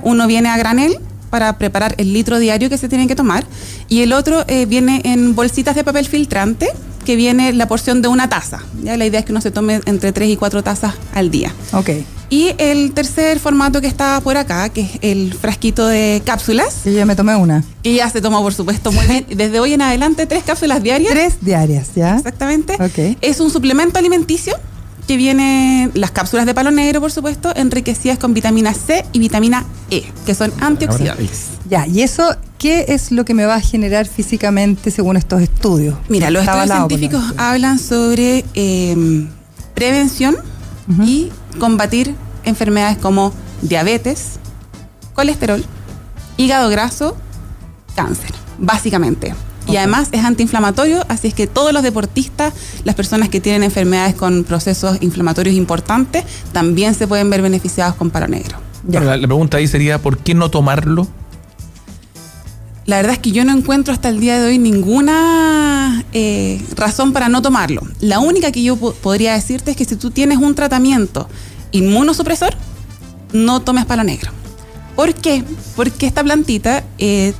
[0.04, 0.98] Uno viene a granel
[1.30, 3.44] para preparar el litro diario que se tiene que tomar
[3.88, 6.68] y el otro eh, viene en bolsitas de papel filtrante
[7.04, 8.60] que viene la porción de una taza.
[8.82, 8.96] ¿ya?
[8.96, 11.52] La idea es que uno se tome entre 3 y 4 tazas al día.
[11.72, 11.90] Ok.
[12.32, 16.92] Y el tercer formato que está por acá, que es el frasquito de cápsulas, Yo
[16.92, 17.64] ya me tomé una.
[17.82, 19.26] que ya se toma por supuesto muy bien.
[19.34, 21.10] Desde hoy en adelante, tres cápsulas diarias.
[21.10, 22.16] Tres diarias, ¿ya?
[22.16, 22.74] Exactamente.
[22.74, 23.16] Ok.
[23.20, 24.54] Es un suplemento alimenticio
[25.10, 29.64] que viene, las cápsulas de palo negro, por supuesto, enriquecidas con vitamina C y vitamina
[29.90, 31.48] E, que son antioxidantes.
[31.68, 35.96] Ya, ¿y eso qué es lo que me va a generar físicamente según estos estudios?
[36.08, 37.44] Mira, los Está estudios los científicos estudios.
[37.44, 39.26] hablan sobre eh,
[39.74, 40.36] prevención
[41.04, 44.38] y combatir enfermedades como diabetes,
[45.14, 45.64] colesterol,
[46.36, 47.16] hígado graso,
[47.96, 49.34] cáncer, básicamente.
[49.72, 52.52] Y además es antiinflamatorio, así es que todos los deportistas,
[52.84, 58.10] las personas que tienen enfermedades con procesos inflamatorios importantes, también se pueden ver beneficiados con
[58.10, 58.58] palo negro.
[58.88, 59.00] Ya.
[59.00, 61.06] La, la pregunta ahí sería, ¿por qué no tomarlo?
[62.86, 67.12] La verdad es que yo no encuentro hasta el día de hoy ninguna eh, razón
[67.12, 67.82] para no tomarlo.
[68.00, 71.28] La única que yo po- podría decirte es que si tú tienes un tratamiento
[71.72, 72.54] inmunosupresor,
[73.32, 74.32] no tomes palo negro.
[74.96, 75.44] ¿Por qué?
[75.76, 77.32] Porque esta plantita eh,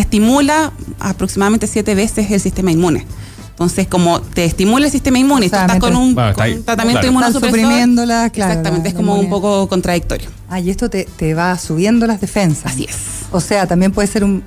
[0.00, 3.04] estimula aproximadamente siete veces el sistema inmune.
[3.50, 6.28] Entonces, como te estimula el sistema inmune y O sea, tú estás con un, Bueno,
[6.30, 7.08] está con ahí, un tratamiento claro.
[7.12, 10.28] inmunosupresor, suprimiéndola, claro, exactamente, la- es como un poco contradictorio.
[10.50, 12.72] Ah, y esto te, te va subiendo las defensas.
[12.72, 12.96] Así es.
[13.32, 14.42] O sea, también puede ser un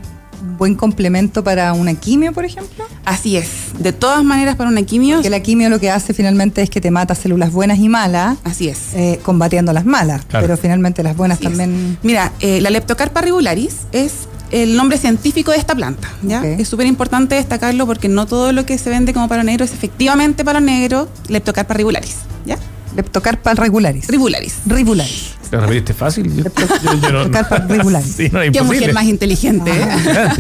[0.60, 2.86] buen complemento para una quimio, por ejemplo.
[3.04, 3.48] Así es.
[3.80, 6.80] De todas maneras, para una quimio, Que la quimio lo que hace finalmente es que
[6.80, 8.94] te mata células buenas y malas, así es.
[8.94, 10.24] eh, combatiendo las malas.
[10.26, 10.46] Claro.
[10.46, 11.58] Pero finalmente las buenas Así es.
[11.58, 11.98] también.
[12.04, 14.14] Mira, eh, la Leptocarpa regularis es
[14.52, 16.08] el nombre científico de esta planta.
[16.24, 16.40] ¿ya?
[16.40, 16.46] Ok.
[16.60, 19.72] Es súper importante destacarlo porque no todo lo que se vende como palo negro es
[19.74, 22.16] efectivamente palo negro, Leptocarpa regularis.
[22.46, 22.58] ¿ya?
[22.96, 24.08] Leptocarpa regularis.
[24.08, 24.56] Ribularis.
[24.66, 25.36] Ribularis.
[25.52, 26.44] ¿Lo repetiste fácil?
[26.44, 28.14] Leptocarpa regularis.
[28.18, 29.72] Sí, no, Qué mujer más inteligente.
[29.72, 29.88] ¿eh?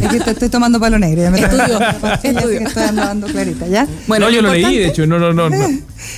[0.01, 1.21] Es que te- estoy tomando palo negro.
[1.23, 1.79] Ya me Estudio,
[2.21, 2.59] Sí, estudio.
[2.59, 3.87] estoy dando, dando clarita, ¿ya?
[4.07, 5.49] Bueno, no, yo lo leí, de hecho, no, no, no.
[5.49, 5.57] no.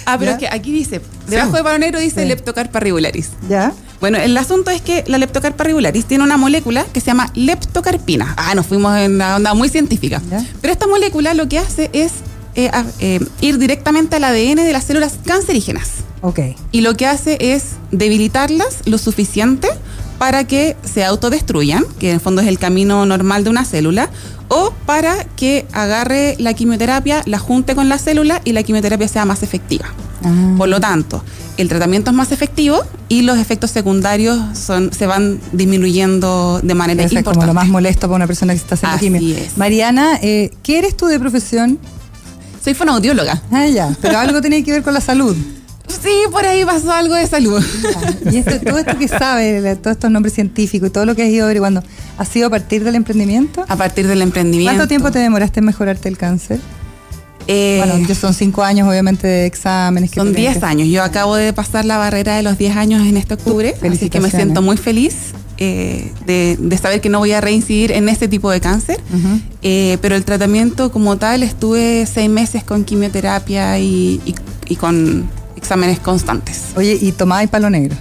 [0.06, 0.36] Ah, pero ¿Ya?
[0.36, 2.27] es que aquí dice, debajo de palo negro dice Sí.
[2.27, 3.30] Leptocarpa regularis.
[3.49, 3.71] ¿Ya?
[4.01, 8.33] Bueno, el asunto es que la leptocarpa regularis tiene una molécula que se llama leptocarpina.
[8.35, 10.21] Ah, nos fuimos en una onda muy científica.
[10.29, 10.45] Ya.
[10.59, 12.11] Pero esta molécula lo que hace es
[12.55, 15.89] eh, a- eh, ir directamente al ADN de las células cancerígenas.
[16.21, 16.39] Ok.
[16.71, 19.69] Y lo que hace es debilitarlas lo suficiente
[20.17, 24.09] para que se autodestruyan, que en el fondo es el camino normal de una célula,
[24.53, 29.23] o para que agarre la quimioterapia, la junte con la célula y la quimioterapia sea
[29.23, 29.85] más efectiva.
[30.25, 30.55] Ah.
[30.57, 31.23] Por lo tanto,
[31.55, 37.01] el tratamiento es más efectivo y los efectos secundarios son, se van disminuyendo de manera
[37.03, 37.45] Eso es importante.
[37.45, 39.37] como lo más molesto para una persona que está haciendo Así quimio.
[39.37, 39.57] es.
[39.57, 41.79] Mariana, eh, ¿qué eres tú de profesión?
[42.61, 43.41] Soy fonoaudióloga.
[43.51, 45.35] Ah, ya, pero algo tiene que ver con la salud.
[45.88, 47.63] Sí, por ahí pasó algo de salud.
[48.32, 51.30] Y esto- todo esto que sabes, todos estos nombres científicos y todo lo que has
[51.30, 51.84] ido averiguando,
[52.17, 53.63] ¿ha sido a partir del emprendimiento?
[53.67, 54.72] A partir del emprendimiento.
[54.74, 56.60] ¿Cuánto tiempo te demoraste en mejorarte el cáncer?
[57.48, 60.12] Eh, bueno, ya son cinco años, obviamente, de exámenes.
[60.12, 60.88] que Son tú tienes 10 que- años.
[60.88, 64.20] Yo acabo de pasar la barrera de los 10 años en este octubre, así que
[64.20, 65.15] me siento muy feliz
[65.58, 69.00] eh, de, de saber que no voy a reincidir en este tipo de cáncer.
[69.62, 74.36] Eh, pero el tratamiento como tal estuve seis meses con quimioterapia y, y-
[74.70, 75.30] y con
[75.62, 76.63] exámenes constantes.
[76.76, 77.95] Oye, ¿y tomabas palo negro?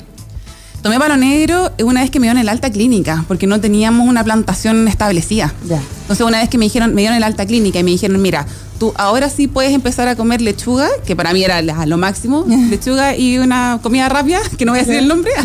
[0.83, 4.25] Tomé palo negro una vez que me dieron el alta clínica, porque no teníamos una
[4.25, 5.53] plantación establecida.
[5.63, 8.47] Entonces una vez que me dijeron, me dieron el alta clínica y me dijeron, mira,
[8.79, 13.15] tú ahora sí puedes empezar a comer lechuga, que para mí era lo máximo, lechuga
[13.15, 15.33] y una comida rápida, que no voy a decir el nombre.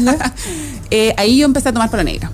[0.91, 2.30] Eh, ahí yo empecé a tomar palo negro.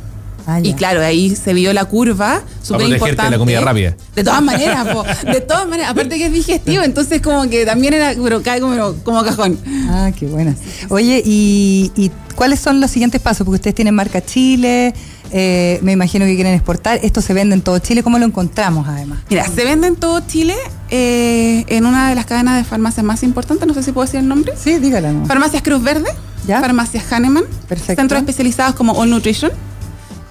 [0.48, 0.60] Ah.
[0.62, 3.32] Y claro, ahí se vio la curva súper importante.
[3.32, 3.96] la comida rápida.
[4.16, 5.92] De todas maneras, po, de todas maneras.
[5.92, 9.58] Aparte que es digestivo, entonces como que también era, pero cae como, como cajón.
[9.90, 10.56] Ah, qué buena.
[10.90, 13.46] Oye, ¿y, y cuáles son los siguientes pasos?
[13.46, 14.94] Porque ustedes tienen marca Chile,
[15.32, 17.00] eh, me imagino que quieren exportar.
[17.04, 18.04] Esto se vende en todo Chile.
[18.04, 19.20] ¿Cómo lo encontramos, además?
[19.30, 20.56] Mira, se vende en todo Chile
[20.90, 24.20] eh, en una de las cadenas de farmacias más importantes, no sé si puedo decir
[24.20, 24.54] el nombre.
[24.62, 25.12] Sí, dígala.
[25.14, 25.26] ¿no?
[25.26, 26.10] Farmacias Cruz Verde,
[26.48, 26.60] ¿Ya?
[26.60, 28.02] Farmacias Hahnemann, Perfecto.
[28.02, 29.52] centros especializados como All Nutrition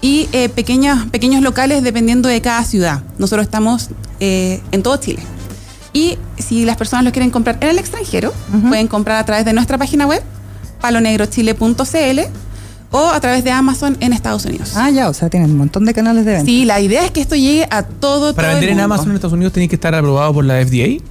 [0.01, 3.03] y eh, pequeñas, pequeños locales dependiendo de cada ciudad.
[3.19, 5.21] Nosotros estamos eh, en todo Chile.
[5.93, 8.33] Y si las personas lo quieren comprar en el extranjero,
[8.69, 10.23] pueden comprar a través de nuestra página web,
[10.81, 12.21] palonegrochile.cl
[12.93, 14.73] o a través de Amazon en Estados Unidos.
[14.77, 16.47] Ah, ya, o sea, tienen un montón de canales de venta.
[16.47, 18.95] Sí, la idea es que esto llegue a todo, Para todo el vender en mundo.
[18.95, 21.03] Amazon en Estados Unidos tiene que estar aprobado por la FDA,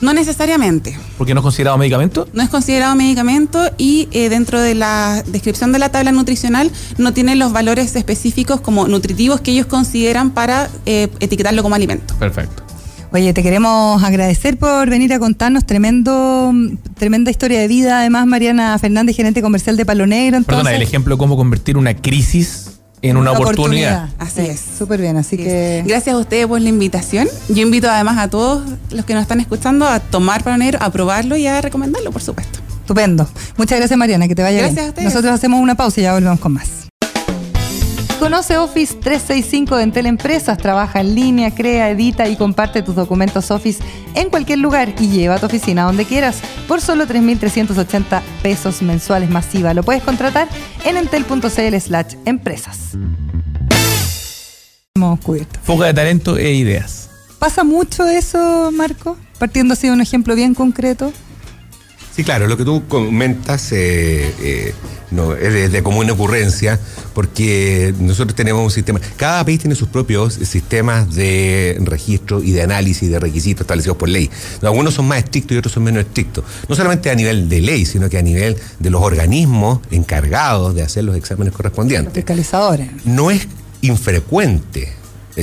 [0.00, 0.98] No necesariamente.
[1.16, 2.28] porque no es considerado medicamento.
[2.32, 7.12] No es considerado medicamento y eh, dentro de la descripción de la tabla nutricional no
[7.14, 12.14] tiene los valores específicos como nutritivos que ellos consideran para eh, etiquetarlo como alimento.
[12.18, 12.62] Perfecto.
[13.12, 16.52] Oye, te queremos agradecer por venir a contarnos tremendo,
[16.98, 18.00] tremenda historia de vida.
[18.00, 20.36] Además, Mariana Fernández, gerente comercial de Palo Negro.
[20.36, 22.65] Entonces, Perdona, el ejemplo de cómo convertir una crisis
[23.02, 24.08] en una, oportunidad.
[24.18, 24.60] Así Sí, es.
[24.78, 25.82] Súper bien, así que...
[25.86, 27.28] Gracias a ustedes por la invitación.
[27.48, 30.90] Yo invito además a todos los que nos están escuchando a tomar Palo Negro, a
[30.90, 32.58] probarlo y a recomendarlo, por supuesto.
[32.80, 33.28] Estupendo.
[33.56, 34.86] Muchas gracias, Mariana, que te vaya Gracias bien.
[34.86, 35.04] a ustedes.
[35.06, 36.85] Nosotros hacemos una pausa y ya volvemos con más.
[38.18, 40.56] Conoce Office 365 de Entel Empresas.
[40.56, 43.82] Trabaja en línea, crea, edita y comparte tus documentos Office
[44.14, 49.28] en cualquier lugar y lleva a tu oficina donde quieras por solo 3.380 pesos mensuales
[49.28, 49.74] masiva.
[49.74, 50.48] Lo puedes contratar
[50.84, 52.96] en entel.cl slash empresas.
[55.22, 55.60] Cubierto.
[55.62, 57.10] Fuga de talento e ideas.
[57.38, 59.18] ¿Pasa mucho eso, Marco?
[59.38, 61.12] Partiendo así de un ejemplo bien concreto.
[62.14, 64.74] Sí, claro, lo que tú comentas eh, eh,
[65.16, 66.78] no, es de, común ocurrencia,
[67.14, 72.62] porque nosotros tenemos un sistema, cada país tiene sus propios sistemas de registro y de
[72.62, 74.30] análisis de requisitos establecidos por ley.
[74.62, 76.44] Algunos son más estrictos y otros son menos estrictos.
[76.68, 80.82] No solamente a nivel de ley, sino que a nivel de los organismos encargados de
[80.82, 82.88] hacer los exámenes Los correspondientes fiscalizadores.
[83.04, 83.48] no es
[83.80, 84.92] infrecuente,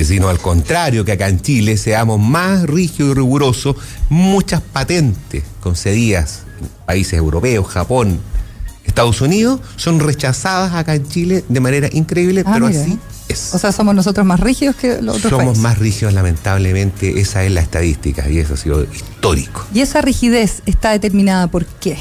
[0.04, 3.76] sino al contrario, que acá en Chile seamos más rígidos y rigurosos,
[4.10, 8.20] muchas patentes concedidas en países europeos, Japón,
[8.86, 12.82] Estados Unidos, son rechazadas acá en Chile de manera increíble, Ah, pero mira.
[12.82, 13.54] así es.
[13.54, 15.64] O sea, somos nosotros más rígidos que los otros Somos países.
[15.64, 19.66] más rígidos, lamentablemente, esa es la estadística y eso ha sido histórico.
[19.74, 21.98] Y esa rigidez está determinada por qué.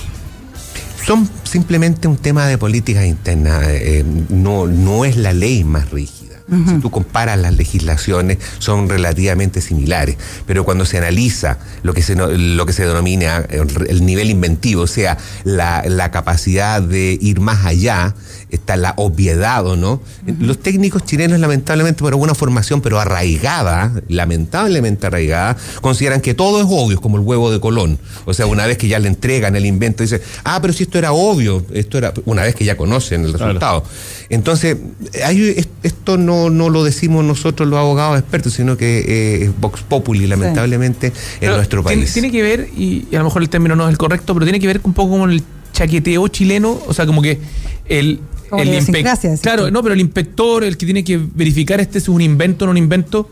[1.06, 6.21] Son simplemente un tema de política interna, eh, no, no es la ley más rígida.
[6.48, 12.14] Si tú comparas las legislaciones, son relativamente similares, pero cuando se analiza lo que se,
[12.14, 17.40] lo que se denomina eh, el nivel inventivo, o sea, la, la capacidad de ir
[17.40, 18.14] más allá,
[18.52, 20.00] está la obviedad o no,
[20.38, 26.66] los técnicos chilenos, lamentablemente, por alguna formación, pero arraigada, lamentablemente arraigada, consideran que todo es
[26.68, 27.98] obvio, como el huevo de Colón.
[28.26, 30.98] O sea, una vez que ya le entregan el invento, dicen, ah, pero si esto
[30.98, 33.46] era obvio, esto era, una vez que ya conocen el Claro.
[33.46, 33.84] resultado.
[34.28, 34.76] Entonces,
[35.24, 39.60] hay- es- esto no, no lo decimos nosotros los abogados expertos, sino que eh, es
[39.60, 42.12] Vox Populi, lamentablemente, en Pero nuestro tiene- país.
[42.12, 44.44] Tiene, que ver, y, y a lo mejor el término no es el correcto, pero
[44.46, 47.40] tiene que ver un poco con el chaqueteo chileno, o sea, como que
[47.88, 48.20] el...
[48.50, 51.16] Como el la inspec- idiosincrasia, decís Claro, no, pero el inspector, el que tiene que
[51.18, 53.28] verificar este es un invento o no un invento,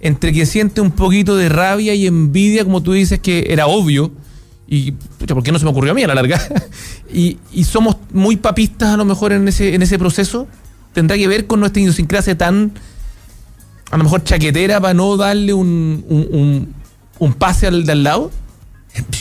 [0.00, 4.12] entre que siente un poquito de rabia y envidia, como tú dices, que era obvio,
[4.68, 6.38] y pucha, ¿por qué no se me ocurrió a mí a la larga?
[7.12, 10.46] y, y somos muy papistas a lo mejor en ese, en ese proceso,
[10.92, 12.72] tendrá que ver con nuestra idiosincrasia tan
[13.90, 16.74] a lo mejor chaquetera para no darle un, un, un-
[17.20, 18.30] un pase al de al lado?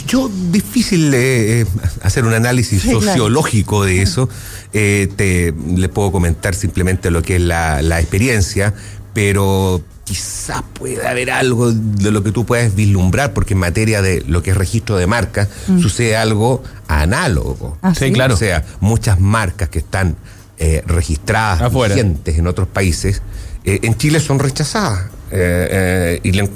[0.07, 1.65] Yo, difícil eh, eh,
[2.01, 3.01] hacer un análisis Sí, claro.
[3.01, 4.29] sociológico de eso.
[4.73, 8.73] Eh, te, le puedo comentar simplemente lo que es la, la experiencia,
[9.13, 14.23] pero quizás pueda haber algo de lo que tú puedas vislumbrar, porque en materia de
[14.27, 15.49] lo que es registro de marca,
[15.81, 17.77] sucede algo análogo.
[17.81, 18.11] Ah, Sí, ¿sí?
[18.13, 18.35] claro.
[18.35, 20.15] O sea, muchas marcas que están
[20.59, 21.93] eh, registradas, Afuera.
[21.95, 23.21] vigentes en otros países,
[23.65, 25.05] eh, en Chile son rechazadas.
[25.31, 26.49] Eh, eh, y le-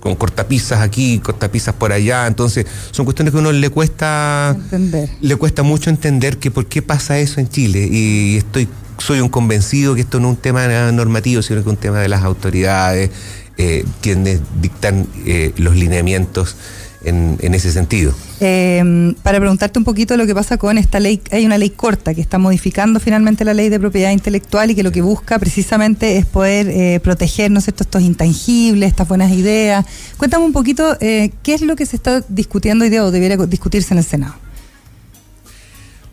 [0.00, 2.26] con cortapisas aquí, cortapisas por allá.
[2.26, 5.08] Entonces, son cuestiones que a uno le cuesta Entender.
[5.20, 7.88] le cuesta mucho entender que por qué pasa eso en Chile.
[7.90, 11.66] Y estoy, soy un convencido que esto no es un tema normativo, sino que es
[11.66, 13.10] un tema de las autoridades,
[13.56, 16.56] eh, quienes dictan eh, los lineamientos
[17.04, 18.14] en, en ese sentido.
[18.40, 22.14] Eh, para preguntarte un poquito lo que pasa con esta ley, hay una ley corta
[22.14, 26.16] que está modificando finalmente la ley de propiedad intelectual y que lo que busca precisamente
[26.16, 29.84] es poder eh, proteger, estos intangibles, estas buenas ideas.
[30.16, 33.36] Cuéntame un poquito eh, qué es lo que se está discutiendo hoy día o debiera
[33.46, 34.34] discutirse en el Senado.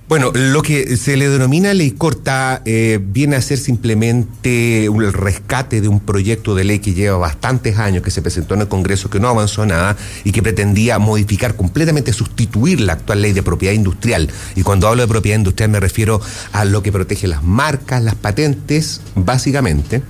[0.07, 5.11] Bueno, lo que se le denomina ley corta eh, viene a ser simplemente un- el
[5.13, 8.67] rescate de un proyecto de ley que lleva bastantes años, que se presentó en el
[8.67, 13.41] Congreso, que no avanzó nada y que pretendía modificar completamente, sustituir la actual ley de
[13.41, 14.29] propiedad industrial.
[14.55, 18.13] Y cuando hablo de propiedad industrial me refiero a lo que protege las marcas, las
[18.13, 20.03] patentes, básicamente.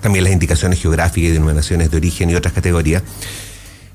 [0.00, 3.02] También las indicaciones geográficas y denominaciones de origen y otras categorías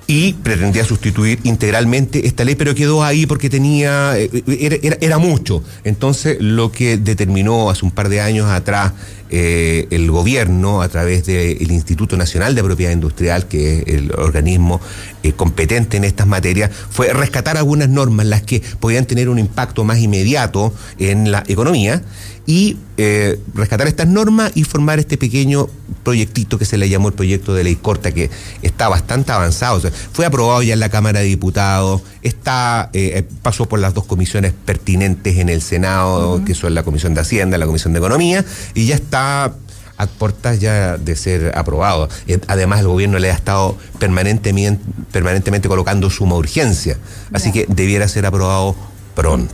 [0.07, 5.61] y pretendía sustituir integralmente esta ley, pero quedó ahí porque tenía, eh, era, mucho.
[5.83, 8.93] Entonces, lo que determinó hace un par de años atrás
[9.29, 14.79] eh, el gobierno, a través del Instituto Nacional de Propiedad Industrial, que es el organismo
[15.23, 19.83] eh, competente en estas materias, fue rescatar algunas normas, las que podían tener un impacto
[19.83, 22.01] más inmediato en la economía,
[22.47, 25.67] y eh, rescatar estas normas y formar este pequeño
[26.03, 28.31] proyectito que se le llamó el proyecto de ley corta, que
[28.61, 29.75] está bastante avanzado.
[29.75, 33.79] O sea, fue aprobado ya en la Cámara de Diputados, está, eh, eh, pasó por
[33.79, 37.91] las dos comisiones pertinentes en el Senado, que son la Comisión de Hacienda la Comisión
[37.91, 39.53] de Economía, y ya está
[39.97, 42.07] a puertas ya de ser aprobado.
[42.47, 44.81] Además, el gobierno le ha estado permanentemente,
[45.11, 46.97] permanentemente colocando suma urgencia,
[47.33, 48.75] así que debiera ser aprobado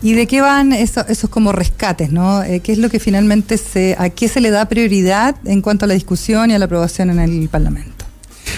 [0.02, 2.43] ¿Y de qué van eso- esos como rescates, no?
[2.43, 5.86] Eh, ¿Qué es lo que finalmente se, a qué se le da prioridad en cuanto
[5.86, 8.02] a la discusión y a la aprobación en el Parlamento?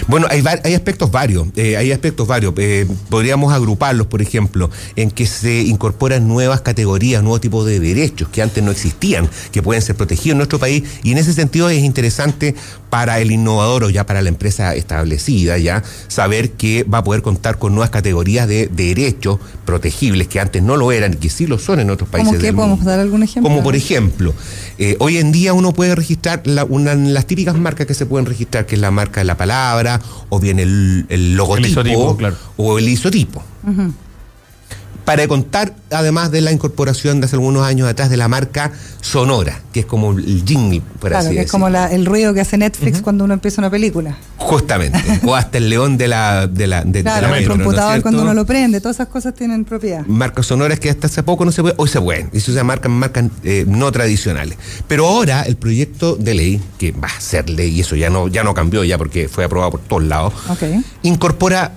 [0.06, 2.54] Bueno, hay, hay aspectos varios, eh, hay aspectos varios.
[2.58, 8.28] Eh, podríamos agruparlos, por ejemplo, en que se incorporan nuevas categorías, nuevos tipos de derechos
[8.28, 11.68] que antes no existían, que pueden ser protegidos en nuestro país, y en ese sentido
[11.70, 12.54] es interesante
[12.90, 17.20] para el innovador o ya para la empresa establecida, ya saber que va a poder
[17.22, 21.46] contar con nuevas categorías de derechos protegibles que antes no lo eran y que sí
[21.46, 22.28] lo son en otros países.
[22.28, 22.46] ¿Cómo qué?
[22.46, 23.50] del ¿Podemos dar algún ejemplo?
[23.50, 24.32] Como por ejemplo,
[24.78, 28.26] eh, hoy en día uno puede registrar la- una, las típicas marcas que se pueden
[28.26, 29.85] registrar, que es la marca de la palabra,
[30.28, 32.36] o bien el, el logotipo, isotipo, claro.
[32.56, 33.42] o el isotipo.
[35.06, 39.60] Para contar, además de la incorporación de hace algunos años atrás de la marca Sonora,
[39.72, 42.40] que es como el jingle, por Claro, así que es como la- el ruido que
[42.40, 44.18] hace Netflix cuando uno empieza una película.
[44.36, 44.98] Justamente.
[45.24, 47.62] o hasta el león de la, de la, de, de Claro, la el metro, ¿no
[47.62, 50.04] es computador cuando uno lo prende, todas esas cosas tienen propiedad.
[50.06, 52.62] marcas sonoras que hasta hace poco no se puede, hoy se pueden, y eso se
[52.64, 54.58] marcan marcas eh, no tradicionales.
[54.88, 58.26] Pero ahora el proyecto de ley, que va a ser ley, y eso ya no,
[58.28, 60.62] ya no cambió ya porque fue aprobado por todos lados, Ok.
[61.02, 61.72] incorpora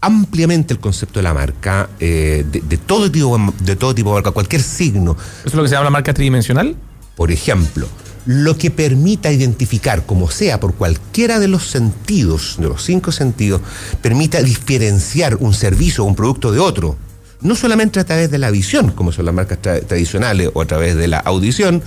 [0.00, 4.14] ampliamente el concepto de la marca, eh, de, de todo tipo de todo tipo de
[4.16, 6.76] marca, cualquier signo, ¿Eso es lo que se llama la marca tridimensional?
[7.16, 7.88] por ejemplo,
[8.26, 13.62] lo que permita identificar, como sea, por cualquiera de los sentidos, de los cinco sentidos,
[14.02, 16.96] permita diferenciar un servicio o un producto de otro.
[17.40, 20.66] No solamente a través de la visión, como son las marcas tra- tradicionales, o a
[20.66, 21.82] través de la audición,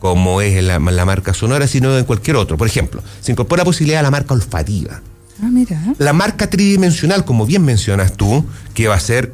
[0.00, 2.56] como es la, la marca sonora, sino en cualquier otro.
[2.56, 5.00] Por ejemplo, se incorpora posibilidad a la marca olfativa.
[5.42, 5.94] Ah.
[5.98, 9.32] La marca tridimensional, como bien mencionas tú, que va a ser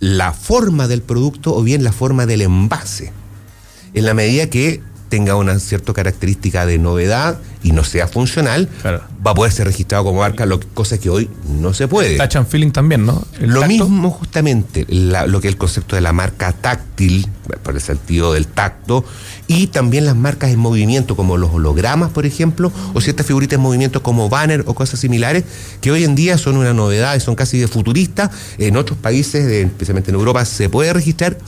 [0.00, 3.12] la forma del producto o bien la forma del envase.
[3.92, 9.02] En la medida que tenga una cierta característica de novedad y no sea funcional, Claro.
[9.26, 12.16] va a poder ser registrado como marca, lo, cosa que hoy no se puede.
[12.16, 13.24] Touch and feeling también, ¿no?
[13.40, 13.72] El Lo tacto.
[13.88, 17.26] mismo justamente la- lo que es el concepto de la marca táctil,
[17.62, 19.04] por el sentido del tacto,
[19.48, 23.62] y también las marcas en movimiento, como los hologramas, por ejemplo, o ciertas figuritas en
[23.62, 25.44] movimiento como banner o cosas similares,
[25.80, 28.30] que hoy en día son una novedad y son casi de futuristas.
[28.58, 31.38] En otros países, especialmente en Europa, se puede registrar.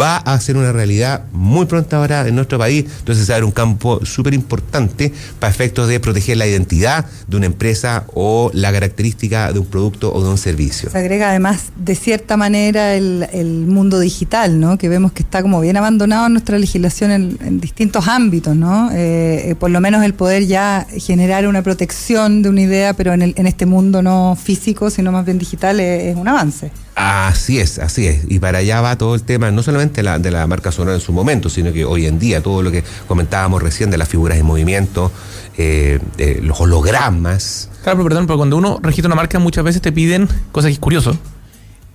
[0.00, 2.86] Va a ser una realidad muy pronto ahora en nuestro país.
[3.00, 7.36] Entonces va a ser un campo súper importante para efectos de proteger la identidad de
[7.36, 10.90] una empresa o la característica de un producto o de un servicio.
[10.90, 13.28] Se agrega además, de cierta manera, el,
[13.70, 14.78] mundo digital, ¿no?
[14.78, 18.90] Que vemos que está como bien abandonado en nuestra legislación en, distintos ámbitos, ¿no?
[18.92, 23.12] Eh, eh, por lo menos el poder ya generar una protección de una idea, pero
[23.12, 26.70] en, el, en este mundo no físico, sino más bien digital, es un avance.
[27.02, 28.24] Así es, así es.
[28.28, 31.00] Y para allá va todo el tema, no solamente la, de la marca sonora en
[31.00, 34.36] su momento, sino que hoy en día todo lo que comentábamos recién de las figuras
[34.36, 35.10] en movimiento,
[35.56, 37.70] eh, eh, los hologramas.
[37.82, 40.74] Claro, pero perdón, pero cuando uno registra una marca muchas veces te piden, cosa que
[40.74, 41.16] es curioso,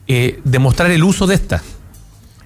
[0.08, 1.62] eh, demostrar el uso de esta.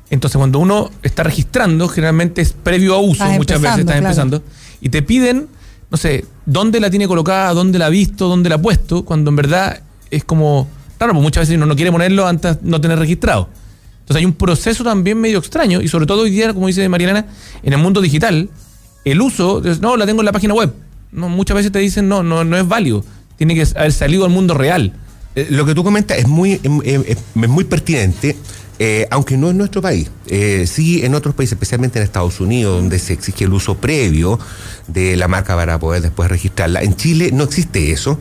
[0.10, 4.06] Entonces cuando uno está registrando, generalmente es previo a uso, Estás muchas veces estás claro.
[4.06, 4.44] empezando,
[4.82, 5.48] y te piden,
[5.90, 9.30] no sé, dónde la tiene colocada, dónde la ha visto, dónde la ha puesto, cuando
[9.30, 9.82] en verdad
[10.12, 10.68] es como,
[11.00, 13.50] claro, pues muchas veces uno no quiere ponerlo antes de no tener registrado.
[14.02, 17.26] Entonces hay un proceso también medio extraño, y sobre todo hoy día, como dice Marielena,
[17.64, 18.50] en el mundo digital,
[19.06, 20.74] el uso, no, la tengo en la página web.
[21.12, 23.04] Muchas veces te dicen, no, no, no es válido.
[23.38, 24.94] Tiene que haber salido al mundo real.
[25.36, 28.36] Eh, Lo que tú comentas es muy, em, em, es muy pertinente,
[28.78, 30.10] eh, aunque no en nuestro país.
[30.28, 34.40] Eh, sí en otros países, especialmente en Estados Unidos, donde se exige el uso previo
[34.88, 36.82] de la marca para poder después registrarla.
[36.82, 38.20] En Chile no existe eso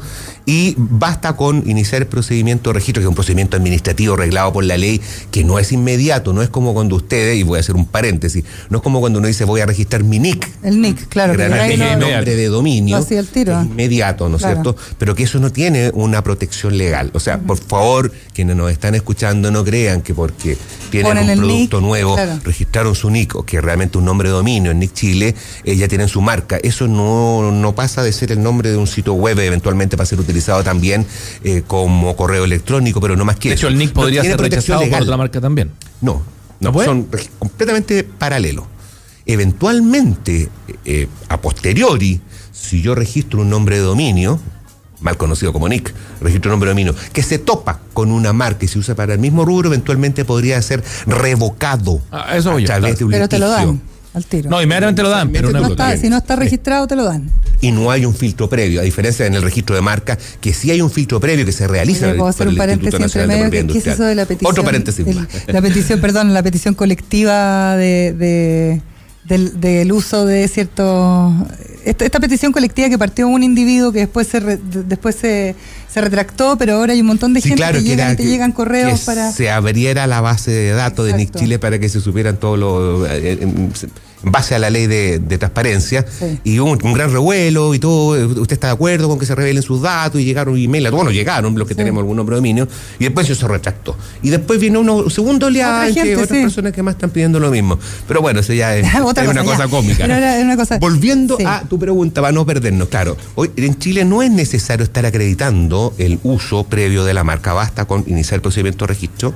[0.51, 4.64] y basta con iniciar el procedimiento de registro, que es un procedimiento administrativo reglado por
[4.64, 4.99] la ley,
[5.30, 8.44] que no es inmediato, no es como cuando ustedes, y voy a hacer un paréntesis,
[8.70, 10.49] no es como cuando uno dice voy a registrar mi NIC.
[10.62, 11.36] El NIC, claro.
[11.36, 12.96] que no- el nombre de dominio.
[12.96, 13.61] Hacía al tiro.
[13.61, 14.62] es inmediato, ¿no es Claro.
[14.62, 14.76] cierto?
[14.96, 17.11] Pero que eso no tiene una protección legal.
[17.12, 20.57] O sea, por favor, quienes nos están escuchando no crean que porque
[20.90, 22.40] tienen Ponen un el producto NIC, nuevo, claro.
[22.42, 25.34] registraron su NIC, o que es realmente un nombre de dominio en NIC Chile,
[25.64, 26.57] eh, ya tienen su marca.
[26.62, 30.18] Eso no, no pasa de ser el nombre de un sitio web, eventualmente para ser
[30.18, 31.07] utilizado también
[31.45, 33.66] eh, como correo electrónico, pero no más que De eso.
[33.66, 35.03] hecho, el NIC podría ser protección rechazado por legal.
[35.05, 35.70] otra marca también.
[36.01, 36.22] No, ¿No
[36.61, 36.86] no, puede?
[36.86, 37.09] son
[37.39, 38.64] completamente paralelos.
[39.26, 40.49] Eventualmente,
[40.84, 42.20] eh, a posteriori,
[42.53, 44.41] si yo registro un nombre de dominio,
[45.01, 48.64] mal conocido como NIC, registro un nombre de dominio, que se topa con una marca
[48.64, 52.66] y se usa para el mismo rubro, eventualmente podría ser revocado Ah, eso a través
[52.66, 52.95] claro.
[52.95, 53.66] de un Pero te lo litigio.
[53.68, 53.80] dan
[54.14, 54.50] al tiro.
[54.50, 57.30] No, inmediatamente lo dan, pero no, está- si no está registrado, te lo dan.
[57.61, 60.70] Y no hay un filtro previo, a diferencia en el registro de marca, que sí
[60.70, 62.59] hay un filtro previo que se realiza Oye, en el- ¿Puedo por hacer el un
[62.59, 63.50] paréntesis entre medio?
[63.50, 64.50] ¿Qué, qué es eso de la petición?
[64.50, 65.28] Otro paréntesis el- más.
[65.46, 68.82] la petición, perdón, la petición colectiva de, de-
[69.24, 71.34] del, del uso de ciertos...
[71.85, 75.55] Esta, esta petición colectiva que partió un individuo que después se re- de- después se,
[75.93, 78.16] se retractó, pero ahora hay un montón de Sí, gente claro, que, que, llegan, era
[78.16, 79.33] te que- llegan correos que para...
[79.33, 81.35] se abriera la base de datos de NIC.
[81.37, 83.72] Chile para que se supieran todos los eh, en,
[84.24, 86.38] en base a la ley de, de transparencia Sí.
[86.44, 89.34] y hubo un, un gran revuelo y todo usted está de acuerdo con que se
[89.34, 91.78] revelen sus datos y llegaron emails bueno llegaron los que Sí.
[91.78, 95.46] tenemos algún nombre de dominio y después eso se retractó y después vino uno segundo
[95.46, 96.42] oleada Otra otras sí.
[96.42, 100.04] personas que más están pidiendo lo mismo pero bueno eso ya es, una cosa, cómica
[100.04, 101.44] era una cosa- volviendo sí.
[101.46, 105.94] a tu pregunta para no perdernos claro hoy en Chile no es necesario estar acreditando
[105.98, 109.34] el uso previo de la marca basta con iniciar el procedimiento de registro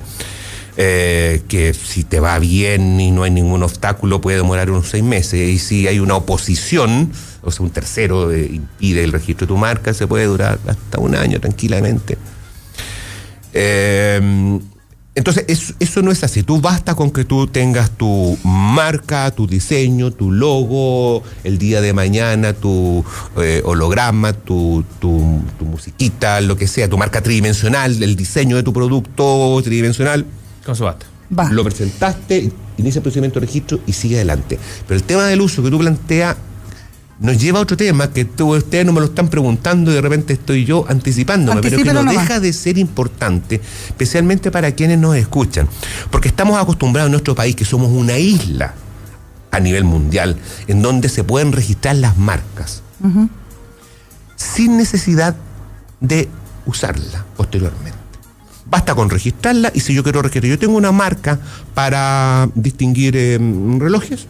[0.77, 5.03] eh, que si te va bien y no hay ningún obstáculo puede demorar unos seis
[5.03, 7.11] meses y si hay una oposición
[7.41, 10.99] o sea un tercero eh, impide el registro de tu marca se puede durar hasta
[10.99, 12.17] un año tranquilamente
[13.53, 14.59] eh,
[15.15, 16.41] entonces, eso, no es así.
[16.41, 21.93] Tú basta con que tú tengas tu marca, tu diseño, tu logo, el día de
[21.93, 23.05] mañana, tu
[23.37, 25.11] eh, holograma, tu, tu
[25.59, 30.25] musiquita, lo que sea, tu marca tridimensional, el diseño de tu producto tridimensional.
[30.65, 31.05] Con su basta.
[31.37, 31.49] Va.
[31.49, 34.59] Lo presentaste, inicia el procedimiento de registro y sigue adelante.
[34.87, 36.35] Pero el tema del uso que tú planteas
[37.19, 40.01] nos lleva a otro tema que tú, ustedes no me lo están preguntando y de
[40.01, 42.15] repente estoy yo anticipándome, pero que no nomás.
[42.15, 45.67] deja de ser importante, especialmente para quienes nos escuchan.
[46.11, 48.73] Porque estamos acostumbrados en nuestro país que somos una isla
[49.51, 50.37] a nivel mundial
[50.67, 52.81] en donde se pueden registrar las marcas
[54.35, 55.35] sin necesidad
[55.99, 56.29] de
[56.65, 58.02] usarla posteriormente.
[58.73, 61.37] Basta con registrarla y si yo quiero registrar, yo tengo una marca
[61.75, 63.37] para distinguir eh,
[63.77, 64.25] relojes,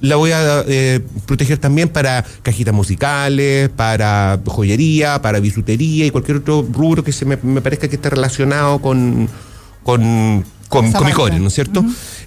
[0.00, 6.38] la voy a eh, proteger también para cajitas musicales, para joyería, para bisutería y cualquier
[6.38, 9.28] otro rubro que se me, me parezca que esté relacionado con,
[9.84, 11.84] con, con, con mi core, ¿no es cierto?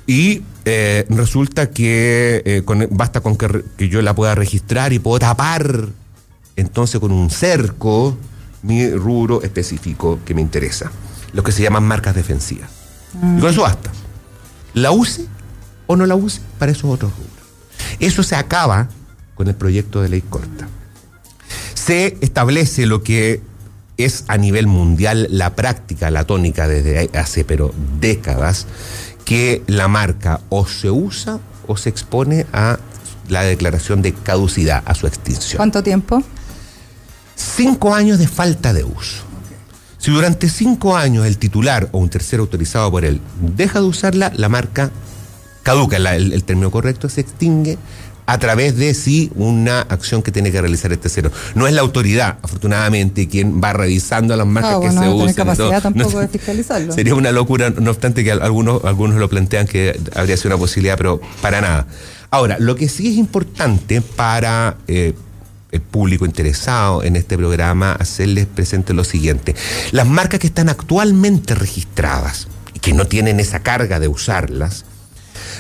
[0.08, 5.00] Y eh, resulta que eh, con- basta con que, que yo la pueda registrar y
[5.00, 5.90] puedo tapar
[6.56, 8.18] entonces con un cerco
[8.64, 10.90] mi rubro específico que me interesa,
[11.34, 12.70] lo que se llaman marcas defensivas.
[13.14, 13.92] Y con eso basta.
[14.74, 15.26] La use
[15.88, 17.32] o no la use, para esos otros rubros.
[18.00, 18.90] Eso se acaba
[19.36, 20.68] con el proyecto de ley corta.
[21.74, 23.42] Se establece lo que
[23.98, 28.68] es a nivel mundial la práctica, la tónica desde hace pero décadas,
[29.26, 32.80] que la marca o se usa o se expone a
[33.28, 35.58] la declaración de caducidad, a su extinción.
[35.58, 36.24] ¿Cuánto tiempo?
[37.36, 39.24] Cinco años de falta de uso.
[39.98, 44.32] Si durante cinco años el titular o un tercero autorizado por él deja de usarla,
[44.36, 44.92] la marca
[45.64, 47.78] caduca, la- el, el término correcto, se extingue
[48.30, 51.32] a través de sí una acción que tiene que realizar el tercero.
[51.56, 55.34] No es la autoridad, afortunadamente, quien va revisando las marcas Ah, que se no usan.
[55.34, 56.92] capacidad tampoco No- de fiscalizarlo.
[56.94, 60.98] Sería una locura, no obstante que algunos, algunos lo plantean que habría sido una posibilidad,
[60.98, 61.88] pero para nada.
[62.30, 65.14] Ahora, lo que sí es importante para eh,
[65.72, 69.56] el público interesado en este programa, hacerles presente lo siguiente.
[69.92, 74.86] Las marcas que están actualmente registradas y que no tienen esa carga de usarlas,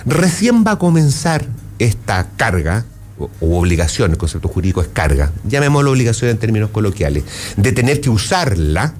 [0.05, 1.45] recién va a comenzar
[1.79, 2.85] esta carga
[3.19, 7.23] o, o obligación, el concepto jurídico es carga, llamémoslo obligación en términos coloquiales,
[7.57, 8.93] de tener que usarla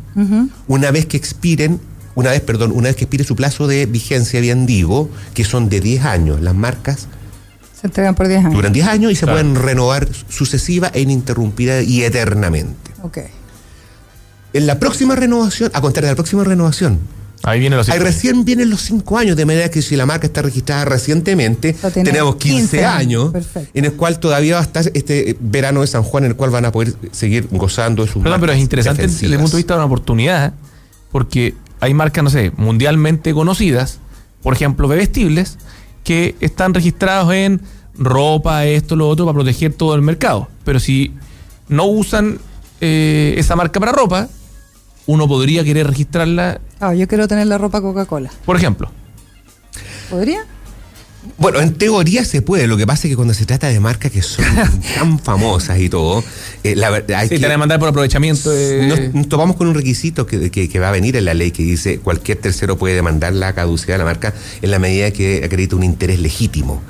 [0.67, 1.79] una vez que expiren,
[2.15, 5.69] una vez, perdón, una vez que expire su plazo de vigencia, bien digo, que son
[5.69, 6.41] de 10 años.
[6.41, 7.07] Las marcas
[7.79, 8.53] Se entregan por 10 años.
[8.53, 9.39] duran 10 años y se Claro.
[9.39, 12.91] pueden renovar sucesiva e ininterrumpida y eternamente.
[13.03, 13.19] Ok.
[14.53, 16.99] En la próxima renovación, a contar de la próxima renovación,
[17.43, 20.25] Ahí vienen los Ahí recién vienen los cinco años, de manera que si la marca
[20.25, 22.95] está registrada recientemente, tenemos 15, 15 años.
[22.97, 23.69] años, Perfecto.
[23.75, 26.49] en el cual todavía va a estar este verano de San Juan, en el cual
[26.49, 29.57] van a poder seguir gozando de sus Perdón, pero es interesante desde el punto de
[29.57, 30.53] vista de una oportunidad,
[31.11, 33.99] porque hay marcas, no sé, mundialmente conocidas,
[34.41, 35.57] por ejemplo, bebestibles,
[36.07, 37.61] que están registrados en
[37.95, 40.47] ropa, esto, lo otro, para proteger todo el mercado.
[40.63, 41.13] Pero si
[41.67, 42.39] no usan
[42.79, 44.29] eh, esa marca para ropa,
[45.05, 48.31] uno podría querer registrarla, Ah, yo quiero tener la ropa Coca-Cola.
[48.45, 48.89] por ejemplo.
[50.09, 50.45] ¿Podría?
[51.37, 54.11] Bueno, en teoría se puede, lo que pasa es que cuando se trata de marcas
[54.11, 54.45] que son
[54.95, 56.23] tan famosas y todo,
[56.63, 57.41] eh, la verdad hay Sí, que...
[57.47, 58.49] te van a por aprovechamiento.
[58.51, 61.33] de- Nos, nos topamos con un requisito que, que- que va a venir en la
[61.33, 65.11] ley que dice cualquier tercero puede demandar la caducidad de la marca en la medida
[65.11, 66.81] que acredita un interés legítimo.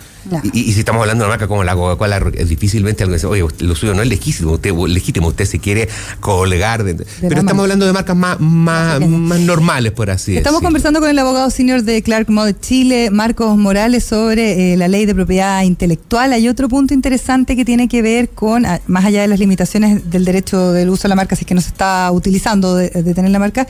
[0.54, 3.28] Y, y si estamos hablando de una marca como la Coca-Cola, es difícilmente alguien dice,
[3.28, 5.88] oye, lo suyo no es legítimo, usted, legítimo, usted se quiere
[6.20, 6.84] colgar.
[6.84, 7.62] de- pero estamos marca.
[7.62, 10.68] hablando de marcas más, más, más normales, por así Estamos decirlo.
[10.68, 15.06] conversando con el abogado senior de Clark Mod Chile, Marcos Morales, sobre eh, la ley
[15.06, 16.34] de propiedad intelectual.
[16.34, 20.10] Hay otro punto interesante que tiene que ver con, ah, más allá de las limitaciones
[20.10, 22.90] del derecho del uso de la marca, si es que no se está utilizando de,
[22.90, 23.68] de tener la marca,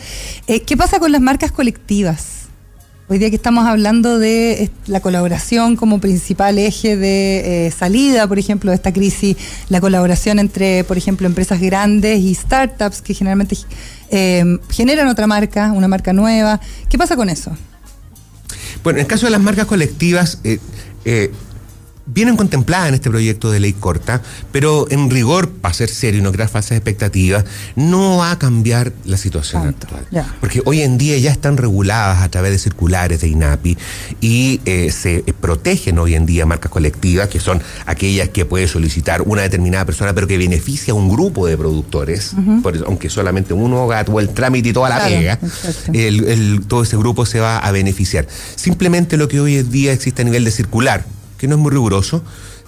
[0.47, 2.46] eh, ¿qué pasa con las marcas colectivas?
[3.09, 8.27] Hoy día que estamos hablando de eh, la colaboración como principal eje de eh, salida,
[8.27, 9.37] por ejemplo, de esta crisis,
[9.69, 13.55] la colaboración entre, por ejemplo, empresas grandes y startups que generalmente
[14.09, 16.59] eh, generan otra marca, una marca nueva.
[16.89, 17.55] ¿Qué pasa con eso?
[18.83, 20.59] Bueno, en el caso de las marcas colectivas, eh,
[22.07, 26.23] vienen contempladas en este proyecto de ley corta, pero en rigor, para ser serio y
[26.23, 27.45] no crear falsas expectativas,
[27.75, 30.05] no va a cambiar la situación Tanto, actual.
[30.11, 30.35] ya.
[30.39, 33.77] Porque hoy en día ya están reguladas a través de circulares de INAPI
[34.21, 38.67] y eh, se eh, protegen hoy en día marcas colectivas, que son aquellas que puede
[38.67, 42.33] solicitar una determinada persona, pero que beneficia a un grupo de productores,
[42.63, 45.91] por eso, aunque solamente uno haga todo el trámite y toda la Claro, pega, exacto.
[45.93, 48.27] el- el- todo ese grupo se va a beneficiar.
[48.55, 51.05] Simplemente lo que hoy en día existe a nivel de circular,
[51.37, 52.21] que no es muy riguroso,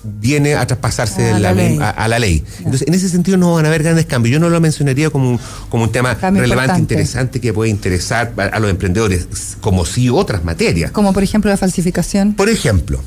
[0.03, 2.43] viene a traspasarse A la a, a la ley.
[2.59, 4.31] Entonces, en ese sentido no van a haber grandes cambios.
[4.33, 5.39] Yo no lo mencionaría como un,
[5.69, 6.93] como un tema Cambio relevante, importante.
[6.93, 9.27] interesante, que puede interesar a, a los emprendedores,
[9.59, 10.91] como sí otras materias.
[10.91, 12.33] Como por ejemplo la falsificación.
[12.33, 13.01] Por ejemplo,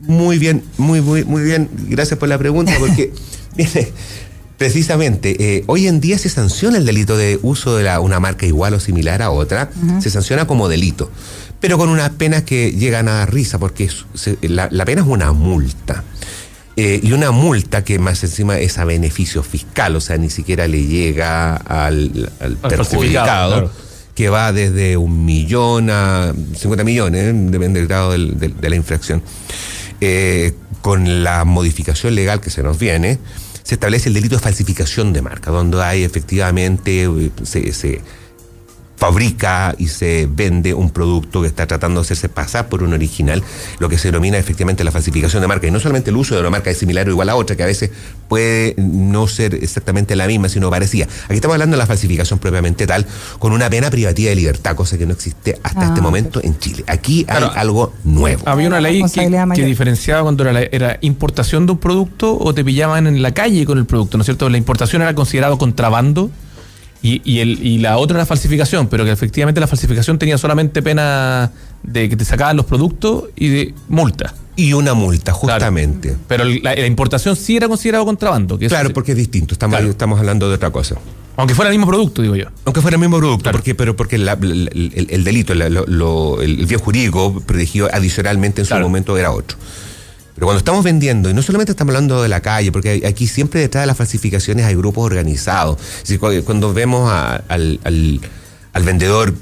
[0.00, 3.12] muy bien, muy, muy, muy bien, gracias por la pregunta, porque,
[3.56, 3.92] mire,
[4.58, 8.46] precisamente, eh, hoy en día se sanciona el delito de uso de la- una marca
[8.46, 9.70] igual o similar a otra,
[10.00, 11.10] se sanciona como delito,
[11.66, 15.08] pero con unas penas que llegan a risa, porque es- se- la, la pena es
[15.08, 16.04] una multa.
[16.76, 20.68] Eh, y una multa que más encima es a beneficio fiscal, o sea, ni siquiera
[20.68, 23.70] le llega al, al Al perjudicado claro.
[24.14, 27.32] que va desde un millón a 50 millones, ¿eh?
[27.34, 29.22] depende del grado del- del- de la infracción.
[30.00, 33.18] Eh, con la modificación legal que se nos viene,
[33.64, 37.10] se establece el delito de falsificación de marca, donde hay efectivamente,
[37.42, 38.02] se, se
[38.96, 43.42] fabrica y se vende un producto que está tratando de hacerse pasar por un original,
[43.78, 45.66] lo que se denomina efectivamente la falsificación de marca.
[45.66, 47.62] Y no solamente el uso de una marca es similar o igual a otra, que
[47.62, 47.90] a veces
[48.28, 51.06] puede no ser exactamente la misma, sino parecida.
[51.26, 53.06] Aquí estamos hablando de la falsificación propiamente tal,
[53.38, 56.58] con una pena privativa de libertad, cosa que no existe hasta Ah, este momento en
[56.58, 56.82] Chile.
[56.86, 57.52] Aquí hay Claro.
[57.54, 58.42] algo nuevo.
[58.46, 59.02] Había una ley
[59.54, 63.32] que, diferenciaba cuando era, la- era importación de un producto o te pillaban en la
[63.34, 64.48] calle con el producto, ¿no es cierto?
[64.48, 66.30] La importación era considerado contrabando
[67.02, 70.82] y, y, el, y la otra era falsificación, pero que efectivamente la falsificación tenía solamente
[70.82, 74.34] pena de que te sacaban los productos y de multa.
[74.58, 75.38] Y una multa, Claro.
[75.40, 76.16] justamente.
[76.28, 78.58] Pero la, la importación sí era considerado contrabando.
[78.58, 79.90] Que Claro, porque es distinto, estamos, Claro.
[79.90, 80.96] estamos hablando de otra cosa.
[81.36, 82.46] Aunque fuera el mismo producto, digo yo.
[82.64, 83.58] Aunque fuera el mismo producto, Claro.
[83.58, 87.90] porque, pero porque la- la- el, el delito, la- lo- lo- el bien jurídico protegido
[87.92, 89.58] adicionalmente en su momento era otro.
[90.36, 93.58] Pero cuando estamos vendiendo, y no solamente estamos hablando de la calle, porque aquí siempre
[93.60, 95.78] detrás de las falsificaciones hay grupos organizados.
[95.80, 98.20] Es decir, cu- cuando vemos a- al, al-
[98.74, 99.34] al vendedor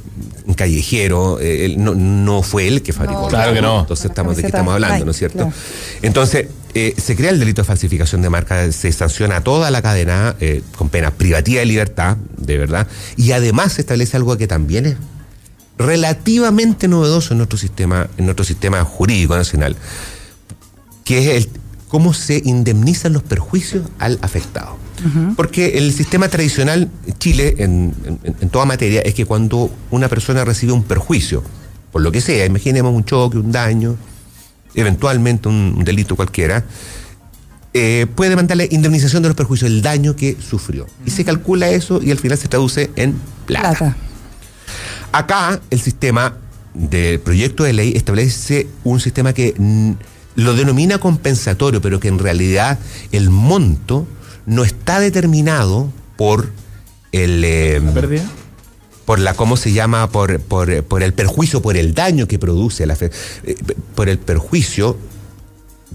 [0.57, 3.23] callejero, eh, él no, no fue él que fabricó.
[3.23, 3.81] No, Claro que no.
[3.81, 5.39] Entonces estamos de qué estamos hablando, ¿no es cierto?
[5.39, 5.53] claro.
[6.03, 10.37] Entonces, eh, se crea el delito de falsificación de marca, se sanciona toda la cadena
[10.41, 12.87] eh, con pena privativa de libertad, de verdad,
[13.17, 14.97] y además se establece algo que también es
[15.79, 19.77] relativamente novedoso en nuestro sistema, en nuestro sistema jurídico nacional,
[21.05, 21.51] que es el
[21.89, 24.77] cómo se indemnizan los perjuicios al afectado.
[25.37, 26.89] Porque el sistema tradicional
[27.19, 31.43] Chile, en, en- en toda materia, es que cuando una persona recibe un perjuicio,
[31.93, 33.97] por lo que sea, imaginemos un choque, un daño,
[34.75, 36.65] eventualmente un, un delito cualquiera,
[37.75, 40.87] eh, puede demandarle indemnización de los perjuicios, el daño que sufrió.
[41.05, 43.15] Y se calcula eso y al final se traduce en
[43.47, 43.71] plata.
[43.75, 43.97] Plata.
[45.13, 46.37] Acá el sistema
[46.73, 49.55] del proyecto de ley establece un sistema que
[50.37, 52.79] lo denomina compensatorio, pero que en realidad
[53.13, 54.07] el monto
[54.47, 56.51] no está determinado por
[57.13, 57.43] el...
[57.45, 58.25] eh, ¿Pérdida?
[59.05, 60.11] por la, ¿cómo se llama?
[60.11, 63.11] Por, por, por el perjuicio, por el daño que produce, la fe-
[63.45, 63.55] eh,
[63.95, 64.97] por el perjuicio,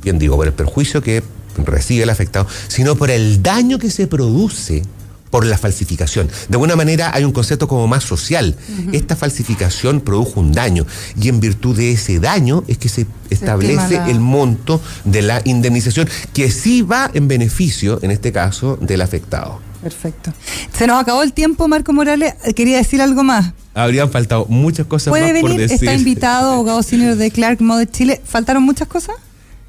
[0.03, 1.23] bien digo, por el perjuicio que
[1.65, 4.83] recibe el afectado, sino por el daño que se produce
[5.29, 6.27] por la falsificación.
[6.47, 8.55] De alguna manera hay un concepto como más social.
[8.91, 10.85] Esta falsificación produjo un daño
[11.21, 15.41] y en virtud de ese daño es que se establece la- el monto de la
[15.45, 19.59] indemnización que sí va en beneficio, en este caso, del afectado.
[19.81, 20.33] Perfecto.
[20.77, 22.33] Se nos acabó el tiempo, Marco Morales.
[22.55, 23.53] Quería decir algo más.
[23.73, 25.87] Habrían faltado muchas cosas Puede más por venir, decir.
[25.87, 28.21] está invitado, abogado senior de Clark Mode Chile.
[28.25, 29.15] ¿Faltaron muchas cosas?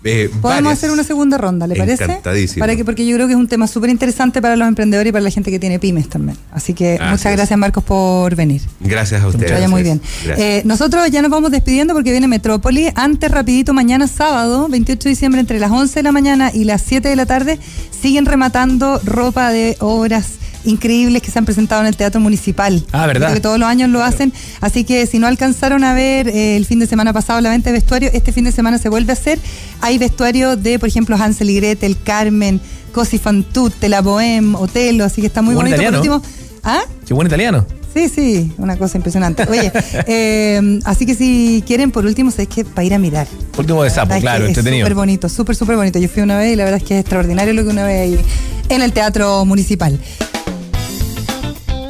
[0.03, 0.79] Eh, Podemos varias.
[0.79, 2.05] hacer una segunda ronda, ¿le parece?
[2.05, 2.61] Encantadísimo.
[2.61, 5.13] Para que, porque yo creo que es un tema súper interesante para los emprendedores y
[5.13, 6.39] para la gente que tiene pymes también.
[6.53, 8.63] Así que muchas gracias, Marcos, por venir.
[8.81, 9.53] Gracias a Que ustedes.
[9.53, 10.01] vaya muy bien.
[10.39, 12.89] Eh, nosotros ya nos vamos despidiendo porque viene Metrópoli.
[12.95, 16.81] Antes, rapidito, mañana sábado, 28 de diciembre, entre las 11 de la mañana y las
[16.81, 17.59] 7 de la tarde,
[17.91, 20.29] siguen rematando ropa de obras
[20.65, 22.85] increíbles que se han presentado en el Teatro Municipal.
[22.93, 23.29] Ah, ¿verdad?
[23.29, 24.33] Creo que todos los años lo hacen.
[24.61, 27.71] Así que si no alcanzaron a ver eh, el fin de semana pasado la venta
[27.71, 29.39] de vestuario, este fin de semana se vuelve a hacer.
[29.81, 32.61] Hay vestuario de, por ejemplo, Hansel y Gretel, Carmen,
[32.93, 35.77] Cosi fan tutte, La Bohème, Otelo, así que está muy bonito.
[35.77, 36.23] Por último,
[36.65, 36.81] ¿ah?
[37.07, 37.67] Qué buen italiano.
[37.93, 39.45] Sí, sí, una cosa impresionante.
[39.49, 39.73] Oye,
[40.07, 43.27] eh, así que si quieren, por último, es que para ir a mirar.
[43.59, 44.85] Último de sapo, es claro, que entretenido.
[44.85, 45.99] Es súper bonito, súper, súper bonito.
[45.99, 48.01] Yo fui una vez y la verdad es que es extraordinario lo que una vez
[48.01, 48.21] ahí
[48.69, 49.99] en el Teatro Municipal.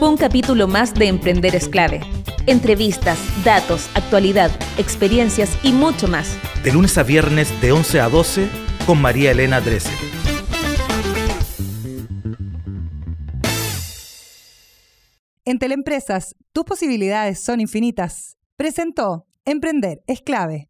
[0.00, 2.00] Fue un capítulo más de Emprender es clave.
[2.46, 6.38] Entrevistas, datos, actualidad, experiencias y mucho más.
[6.64, 8.48] De lunes a viernes de 11 a 12
[8.86, 9.90] con María Elena Drese.
[15.44, 18.38] En Teleempresas, tus posibilidades son infinitas.
[18.56, 20.69] Presentó Emprender es clave.